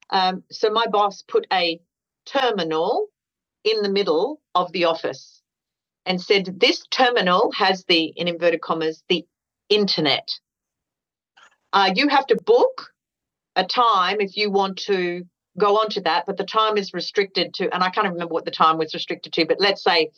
Um, 0.10 0.44
so 0.52 0.70
my 0.72 0.86
boss 0.88 1.22
put 1.22 1.48
a 1.54 1.80
terminal 2.26 3.08
in 3.64 3.82
the 3.82 3.88
middle 3.88 4.42
of 4.54 4.74
the 4.74 4.84
office 4.84 5.42
and 6.06 6.22
said, 6.22 6.60
"This 6.60 6.84
terminal 6.92 7.54
has 7.54 7.86
the, 7.86 8.08
in 8.18 8.28
inverted 8.28 8.60
commas, 8.60 9.02
the 9.08 9.26
internet. 9.70 10.28
Uh, 11.72 11.94
you 11.96 12.10
have 12.10 12.28
to 12.28 12.36
book 12.46 12.92
a 13.56 13.64
time 13.64 14.20
if 14.20 14.36
you 14.36 14.52
want 14.52 14.80
to 14.80 15.24
go 15.58 15.78
on 15.78 15.92
to 15.92 16.02
that, 16.02 16.26
but 16.26 16.36
the 16.36 16.44
time 16.44 16.76
is 16.76 16.94
restricted 16.94 17.54
to, 17.54 17.74
and 17.74 17.82
I 17.82 17.90
can't 17.90 18.10
remember 18.10 18.34
what 18.34 18.44
the 18.44 18.52
time 18.52 18.78
was 18.78 18.94
restricted 18.94 19.32
to, 19.32 19.46
but 19.46 19.62
let's 19.62 19.82
say 19.82 20.12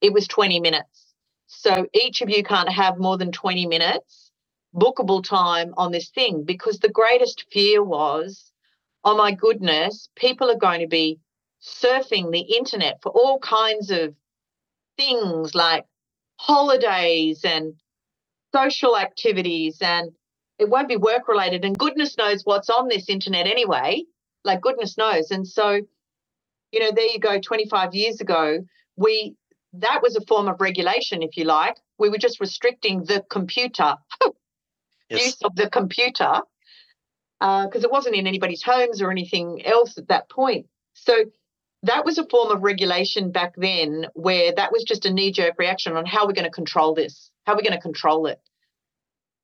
it 0.00 0.12
was 0.12 0.26
20 0.26 0.58
minutes. 0.58 1.07
So 1.48 1.88
each 1.94 2.22
of 2.22 2.30
you 2.30 2.44
can't 2.44 2.70
have 2.70 2.98
more 2.98 3.18
than 3.18 3.32
20 3.32 3.66
minutes 3.68 4.32
bookable 4.76 5.24
time 5.24 5.74
on 5.78 5.92
this 5.92 6.10
thing 6.10 6.44
because 6.44 6.80
the 6.80 6.90
greatest 6.90 7.46
fear 7.52 7.84
was, 7.84 8.52
oh 9.04 9.16
my 9.16 9.32
goodness, 9.32 10.10
people 10.16 10.50
are 10.50 10.58
going 10.58 10.82
to 10.82 10.88
be 10.88 11.20
surfing 11.62 12.32
the 12.32 12.40
internet 12.56 13.00
for 13.02 13.10
all 13.12 13.40
kinds 13.40 13.90
of 13.90 14.14
things 14.98 15.54
like 15.54 15.86
holidays 16.38 17.44
and 17.44 17.74
social 18.54 18.96
activities 18.98 19.78
and 19.82 20.12
it 20.58 20.68
won't 20.70 20.88
be 20.88 20.96
work 20.96 21.28
related 21.28 21.64
and 21.64 21.78
goodness 21.78 22.18
knows 22.18 22.42
what's 22.44 22.70
on 22.70 22.88
this 22.88 23.08
internet 23.10 23.46
anyway. 23.46 24.04
Like 24.44 24.62
goodness 24.62 24.98
knows. 24.98 25.30
And 25.32 25.48
so 25.48 25.80
you 26.72 26.80
know 26.80 26.92
there 26.94 27.06
you 27.06 27.18
go 27.18 27.40
25 27.40 27.94
years 27.94 28.20
ago 28.20 28.60
we 28.96 29.34
that 29.74 30.00
was 30.02 30.16
a 30.16 30.24
form 30.26 30.48
of 30.48 30.60
regulation, 30.60 31.22
if 31.22 31.36
you 31.36 31.44
like. 31.44 31.76
We 31.98 32.08
were 32.08 32.18
just 32.18 32.40
restricting 32.40 33.04
the 33.04 33.24
computer 33.28 33.96
yes. 35.10 35.26
use 35.26 35.42
of 35.42 35.54
the 35.56 35.68
computer 35.68 36.40
because 37.38 37.84
uh, 37.84 37.88
it 37.88 37.92
wasn't 37.92 38.16
in 38.16 38.26
anybody's 38.26 38.62
homes 38.62 39.00
or 39.00 39.10
anything 39.10 39.64
else 39.64 39.96
at 39.98 40.08
that 40.08 40.28
point. 40.28 40.66
So 40.94 41.14
that 41.84 42.04
was 42.04 42.18
a 42.18 42.26
form 42.26 42.50
of 42.50 42.62
regulation 42.62 43.30
back 43.30 43.54
then 43.56 44.06
where 44.14 44.52
that 44.56 44.72
was 44.72 44.82
just 44.82 45.06
a 45.06 45.12
knee 45.12 45.30
jerk 45.30 45.54
reaction 45.58 45.96
on 45.96 46.06
how 46.06 46.26
we're 46.26 46.32
going 46.32 46.44
to 46.44 46.50
control 46.50 46.94
this, 46.94 47.30
how 47.46 47.54
we're 47.54 47.62
going 47.62 47.72
to 47.72 47.80
control 47.80 48.26
it. 48.26 48.40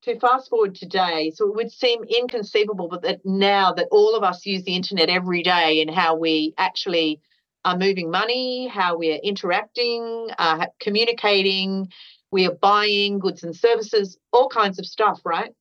to 0.02 0.18
fast 0.18 0.50
forward 0.50 0.74
today, 0.74 1.30
so 1.34 1.48
it 1.48 1.54
would 1.54 1.70
seem 1.70 2.02
inconceivable, 2.04 2.88
but 2.88 3.02
that 3.02 3.24
now 3.24 3.72
that 3.72 3.88
all 3.92 4.16
of 4.16 4.24
us 4.24 4.44
use 4.44 4.64
the 4.64 4.74
internet 4.74 5.08
every 5.08 5.42
day 5.42 5.80
and 5.80 5.90
how 5.90 6.16
we 6.16 6.52
actually 6.58 7.20
are 7.64 7.76
moving 7.76 8.10
money, 8.10 8.68
how 8.68 8.96
we're 8.98 9.20
interacting, 9.22 10.28
uh, 10.38 10.66
communicating, 10.80 11.88
we 12.30 12.46
are 12.46 12.54
buying 12.54 13.18
goods 13.18 13.42
and 13.42 13.54
services, 13.56 14.18
all 14.32 14.48
kinds 14.48 14.78
of 14.78 14.86
stuff, 14.86 15.20
right? 15.24 15.52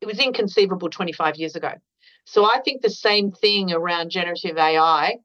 It 0.00 0.06
was 0.06 0.20
inconceivable 0.20 0.90
25 0.90 1.36
years 1.36 1.56
ago. 1.56 1.72
So 2.24 2.44
I 2.44 2.60
think 2.64 2.82
the 2.82 2.90
same 2.90 3.32
thing 3.32 3.72
around 3.72 4.10
generative 4.10 4.58
AI. 4.58 5.16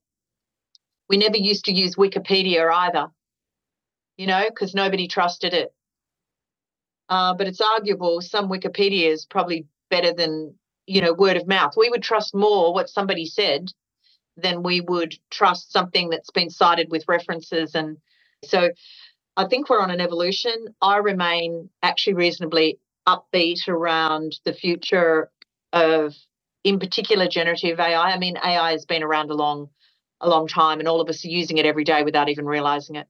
We 1.10 1.17
never 1.17 1.38
used 1.38 1.65
to 1.65 1.74
use 1.74 1.96
Wikipedia 1.96 2.72
either, 2.72 3.08
you 4.17 4.26
know, 4.26 4.46
because 4.48 4.74
nobody 4.74 5.08
trusted 5.08 5.54
it. 5.54 5.74
Uh, 7.10 7.34
but 7.34 7.48
it's 7.48 7.62
arguable 7.62 8.22
some 8.22 8.50
Wikipedia 8.50 9.08
is 9.12 9.26
probably 9.26 9.67
better 9.89 10.13
than, 10.13 10.56
you 10.88 11.02
know, 11.02 11.13
word 11.13 11.38
of 11.38 11.48
mouth. 11.48 11.74
We 11.78 11.89
would 11.89 12.02
trust 12.02 12.34
more 12.34 12.74
what 12.74 12.89
somebody 12.89 13.26
said 13.26 13.69
than 14.38 14.63
we 14.63 14.82
would 14.82 15.15
trust 15.30 15.72
something 15.72 16.10
that's 16.10 16.32
been 16.32 16.50
cited 16.50 16.89
with 16.89 17.08
references. 17.08 17.76
And 17.76 17.98
so 18.43 18.69
I 19.38 19.48
think 19.48 19.69
we're 19.69 19.82
on 19.82 19.91
an 19.91 20.02
evolution. 20.02 20.54
I 20.82 20.98
remain 20.98 21.69
actually 21.82 22.13
reasonably 22.13 22.80
upbeat 23.08 23.67
around 23.67 24.39
the 24.46 24.54
future 24.54 25.30
of, 25.72 26.15
in 26.63 26.80
particular, 26.80 27.28
generative 27.28 27.80
AI. 27.80 28.12
I 28.12 28.17
mean, 28.17 28.38
AI 28.38 28.72
has 28.72 28.86
been 28.86 29.04
around 29.04 29.30
a 29.32 29.36
long, 29.36 29.69
a 30.22 30.30
long 30.30 30.48
time, 30.48 30.80
and 30.80 30.88
all 30.88 31.02
of 31.02 31.10
us 31.10 31.26
are 31.26 31.30
using 31.30 31.58
it 31.58 31.65
every 31.65 31.84
day 31.84 32.04
without 32.04 32.30
even 32.30 32.46
realizing 32.46 32.96
it. 32.96 33.08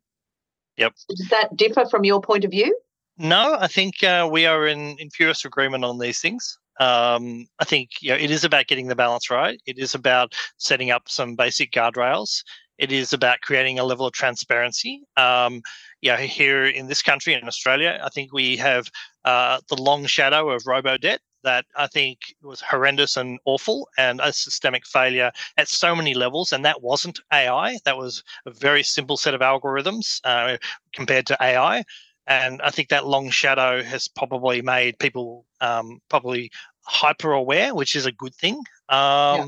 Yep. 0.77 0.93
So 0.95 1.15
does 1.15 1.29
that 1.29 1.55
differ 1.55 1.85
from 1.85 2.03
your 2.03 2.21
point 2.21 2.45
of 2.45 2.51
view? 2.51 2.77
No, 3.17 3.57
I 3.59 3.67
think 3.67 4.03
uh, 4.03 4.27
we 4.31 4.45
are 4.47 4.65
in, 4.65 4.97
in 4.97 5.09
furious 5.11 5.45
agreement 5.45 5.85
on 5.85 5.99
these 5.99 6.19
things. 6.19 6.57
Um, 6.79 7.47
I 7.59 7.65
think 7.65 7.89
you 8.01 8.09
know, 8.09 8.15
it 8.15 8.31
is 8.31 8.43
about 8.43 8.67
getting 8.67 8.87
the 8.87 8.95
balance 8.95 9.29
right. 9.29 9.61
It 9.65 9.77
is 9.77 9.95
about 9.95 10.33
setting 10.57 10.91
up 10.91 11.03
some 11.07 11.35
basic 11.35 11.71
guardrails. 11.71 12.43
It 12.77 12.91
is 12.91 13.13
about 13.13 13.41
creating 13.41 13.77
a 13.77 13.83
level 13.83 14.05
of 14.05 14.13
transparency. 14.13 15.03
Um, 15.15 15.61
here 16.01 16.65
in 16.65 16.87
this 16.87 17.01
country, 17.01 17.33
in 17.33 17.47
Australia, 17.47 17.99
I 18.03 18.09
think 18.09 18.33
we 18.33 18.57
have 18.57 18.89
uh, 19.25 19.59
the 19.69 19.81
long 19.81 20.05
shadow 20.05 20.49
of 20.49 20.65
robo 20.65 20.97
debt 20.97 21.21
that 21.43 21.65
I 21.75 21.87
think 21.87 22.19
was 22.41 22.61
horrendous 22.61 23.17
and 23.17 23.39
awful 23.45 23.89
and 23.97 24.19
a 24.21 24.33
systemic 24.33 24.85
failure 24.87 25.31
at 25.57 25.67
so 25.67 25.95
many 25.95 26.13
levels. 26.13 26.51
And 26.51 26.65
that 26.65 26.81
wasn't 26.81 27.19
AI, 27.31 27.79
that 27.85 27.97
was 27.97 28.23
a 28.45 28.51
very 28.51 28.81
simple 28.81 29.17
set 29.17 29.33
of 29.33 29.41
algorithms 29.41 30.19
uh, 30.23 30.57
compared 30.93 31.27
to 31.27 31.37
AI 31.41 31.83
and 32.27 32.61
I 32.61 32.69
think 32.69 32.89
that 32.89 33.07
long 33.07 33.29
shadow 33.29 33.83
has 33.83 34.07
probably 34.07 34.61
made 34.61 34.99
people 34.99 35.45
um, 35.61 35.99
probably 36.09 36.51
hyper 36.85 37.31
aware, 37.31 37.73
which 37.75 37.95
is 37.95 38.05
a 38.05 38.11
good 38.11 38.35
thing. 38.35 38.55
Um, 38.89 39.35
yeah. 39.37 39.45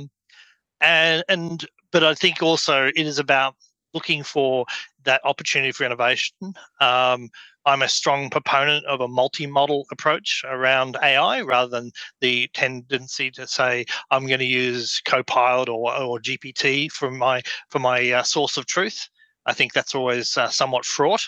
And 0.81 1.23
and 1.29 1.65
but 1.91 2.03
I 2.03 2.13
think 2.13 2.41
also 2.41 2.87
it 2.87 3.07
is 3.07 3.19
about 3.19 3.55
looking 3.93 4.23
for 4.23 4.65
that 5.05 5.21
opportunity 5.23 5.71
for 5.71 5.85
innovation. 5.85 6.53
Um, 6.81 7.29
I'm 7.65 7.81
a 7.81 7.89
strong 7.89 8.29
proponent 8.29 8.85
of 8.85 9.01
a 9.01 9.07
multi-model 9.07 9.87
approach 9.91 10.43
around 10.45 10.97
AI 11.01 11.41
rather 11.41 11.69
than 11.69 11.91
the 12.21 12.47
tendency 12.53 13.31
to 13.31 13.47
say 13.47 13.85
I'm 14.11 14.27
going 14.27 14.39
to 14.39 14.45
use 14.45 15.01
Copilot 15.05 15.69
or, 15.69 15.95
or 15.95 16.19
GPT 16.19 16.91
for 16.91 17.09
my 17.09 17.41
for 17.69 17.79
my 17.79 18.11
uh, 18.11 18.23
source 18.23 18.57
of 18.57 18.65
truth. 18.65 19.09
I 19.45 19.53
think 19.53 19.73
that's 19.73 19.95
always 19.95 20.37
uh, 20.37 20.49
somewhat 20.49 20.85
fraught. 20.85 21.27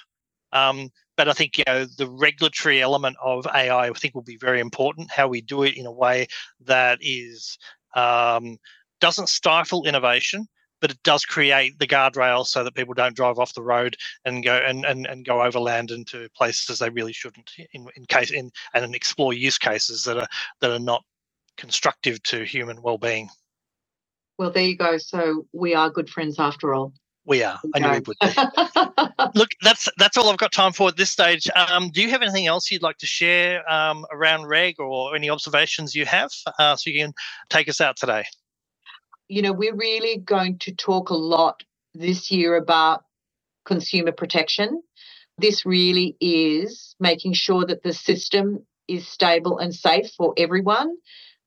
Um, 0.51 0.89
but 1.17 1.27
I 1.27 1.33
think 1.33 1.57
you 1.57 1.63
know 1.67 1.85
the 1.85 2.09
regulatory 2.09 2.81
element 2.81 3.17
of 3.21 3.45
AI 3.47 3.89
I 3.89 3.93
think 3.93 4.15
will 4.15 4.21
be 4.21 4.37
very 4.37 4.61
important. 4.61 5.11
How 5.11 5.27
we 5.27 5.41
do 5.41 5.63
it 5.63 5.75
in 5.75 5.85
a 5.85 5.91
way 5.91 6.27
that 6.61 6.99
is 7.01 7.57
um, 7.95 8.57
doesn't 9.01 9.27
stifle 9.27 9.85
innovation, 9.85 10.47
but 10.79 10.91
it 10.91 11.01
does 11.03 11.25
create 11.25 11.77
the 11.79 11.87
guardrails 11.87 12.47
so 12.47 12.63
that 12.63 12.75
people 12.75 12.93
don't 12.93 13.15
drive 13.15 13.39
off 13.39 13.55
the 13.55 13.63
road 13.63 13.97
and 14.25 14.43
go 14.43 14.55
and, 14.55 14.85
and, 14.85 15.07
and 15.07 15.25
go 15.25 15.41
overland 15.41 15.91
into 15.91 16.29
places 16.35 16.79
they 16.79 16.89
really 16.89 17.13
shouldn't 17.13 17.51
in, 17.73 17.87
in 17.95 18.05
case 18.05 18.31
in 18.31 18.51
and 18.73 18.95
explore 18.95 19.33
use 19.33 19.57
cases 19.57 20.03
that 20.03 20.17
are 20.17 20.27
that 20.61 20.71
are 20.71 20.79
not 20.79 21.03
constructive 21.57 22.21
to 22.23 22.43
human 22.43 22.81
well-being. 22.81 23.29
Well, 24.37 24.51
there 24.51 24.63
you 24.63 24.77
go. 24.77 24.97
So 24.99 25.47
we 25.51 25.73
are 25.73 25.89
good 25.89 26.09
friends 26.09 26.39
after 26.39 26.75
all. 26.75 26.93
We 27.25 27.41
are. 27.43 27.59
I 27.75 27.79
knew 27.79 27.89
we 27.89 27.99
would 28.05 28.17
be. 28.21 29.03
Look, 29.37 29.51
that's 29.61 29.87
that's 29.97 30.17
all 30.17 30.29
I've 30.29 30.37
got 30.37 30.51
time 30.51 30.73
for 30.73 30.89
at 30.89 30.97
this 30.97 31.11
stage. 31.11 31.47
Um, 31.55 31.91
do 31.91 32.01
you 32.01 32.09
have 32.09 32.23
anything 32.23 32.47
else 32.47 32.71
you'd 32.71 32.81
like 32.81 32.97
to 32.97 33.05
share 33.05 33.69
um, 33.71 34.03
around 34.11 34.47
Reg 34.47 34.79
or 34.79 35.15
any 35.15 35.29
observations 35.29 35.93
you 35.93 36.07
have 36.07 36.31
uh, 36.57 36.75
so 36.75 36.89
you 36.89 36.99
can 36.99 37.13
take 37.47 37.69
us 37.69 37.79
out 37.79 37.97
today? 37.97 38.25
You 39.27 39.43
know, 39.43 39.53
we're 39.53 39.75
really 39.75 40.17
going 40.17 40.57
to 40.59 40.73
talk 40.73 41.11
a 41.11 41.15
lot 41.15 41.61
this 41.93 42.31
year 42.31 42.55
about 42.55 43.03
consumer 43.63 44.11
protection. 44.11 44.81
This 45.37 45.67
really 45.67 46.17
is 46.19 46.95
making 46.99 47.33
sure 47.33 47.63
that 47.63 47.83
the 47.83 47.93
system 47.93 48.65
is 48.87 49.07
stable 49.07 49.59
and 49.59 49.71
safe 49.71 50.09
for 50.17 50.33
everyone. 50.35 50.95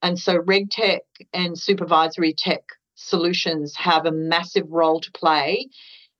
And 0.00 0.16
so, 0.16 0.38
reg 0.38 0.70
tech 0.70 1.02
and 1.32 1.58
supervisory 1.58 2.34
tech 2.34 2.62
solutions 2.94 3.74
have 3.74 4.06
a 4.06 4.12
massive 4.12 4.70
role 4.70 5.00
to 5.00 5.10
play 5.10 5.66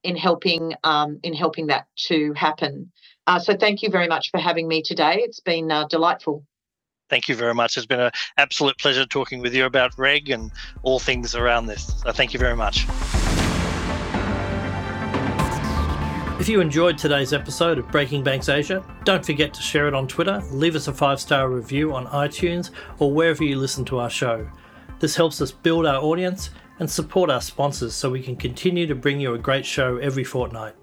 in 0.02 0.16
helping 0.16 0.74
um, 0.84 1.20
in 1.22 1.34
helping 1.34 1.66
that 1.68 1.86
to 2.08 2.32
happen. 2.34 2.90
Uh, 3.26 3.38
so 3.38 3.56
thank 3.56 3.82
you 3.82 3.90
very 3.90 4.08
much 4.08 4.30
for 4.30 4.38
having 4.38 4.66
me 4.66 4.82
today. 4.82 5.16
It's 5.18 5.40
been 5.40 5.70
uh, 5.70 5.86
delightful. 5.86 6.44
Thank 7.08 7.28
you 7.28 7.34
very 7.34 7.54
much. 7.54 7.76
It's 7.76 7.86
been 7.86 8.00
an 8.00 8.12
absolute 8.36 8.78
pleasure 8.78 9.04
talking 9.04 9.40
with 9.40 9.54
you 9.54 9.64
about 9.64 9.98
Reg 9.98 10.30
and 10.30 10.52
all 10.82 11.00
things 11.00 11.34
around 11.34 11.66
this. 11.66 12.00
So 12.02 12.12
thank 12.12 12.32
you 12.32 12.38
very 12.38 12.56
much. 12.56 12.86
If 16.40 16.48
you 16.48 16.62
enjoyed 16.62 16.96
today's 16.96 17.34
episode 17.34 17.78
of 17.78 17.90
Breaking 17.90 18.22
Banks 18.22 18.48
Asia, 18.48 18.82
don't 19.04 19.26
forget 19.26 19.52
to 19.52 19.60
share 19.60 19.88
it 19.88 19.94
on 19.94 20.08
Twitter, 20.08 20.42
leave 20.50 20.74
us 20.74 20.88
a 20.88 20.92
five 20.94 21.20
star 21.20 21.50
review 21.50 21.92
on 21.94 22.06
iTunes, 22.06 22.70
or 22.98 23.12
wherever 23.12 23.44
you 23.44 23.58
listen 23.58 23.84
to 23.86 23.98
our 23.98 24.08
show. 24.08 24.48
This 25.00 25.14
helps 25.14 25.42
us 25.42 25.52
build 25.52 25.84
our 25.84 26.02
audience 26.02 26.50
and 26.80 26.90
support 26.90 27.30
our 27.30 27.42
sponsors 27.42 27.94
so 27.94 28.10
we 28.10 28.22
can 28.22 28.34
continue 28.34 28.86
to 28.86 28.94
bring 28.94 29.20
you 29.20 29.34
a 29.34 29.38
great 29.38 29.64
show 29.64 29.98
every 29.98 30.24
fortnight. 30.24 30.74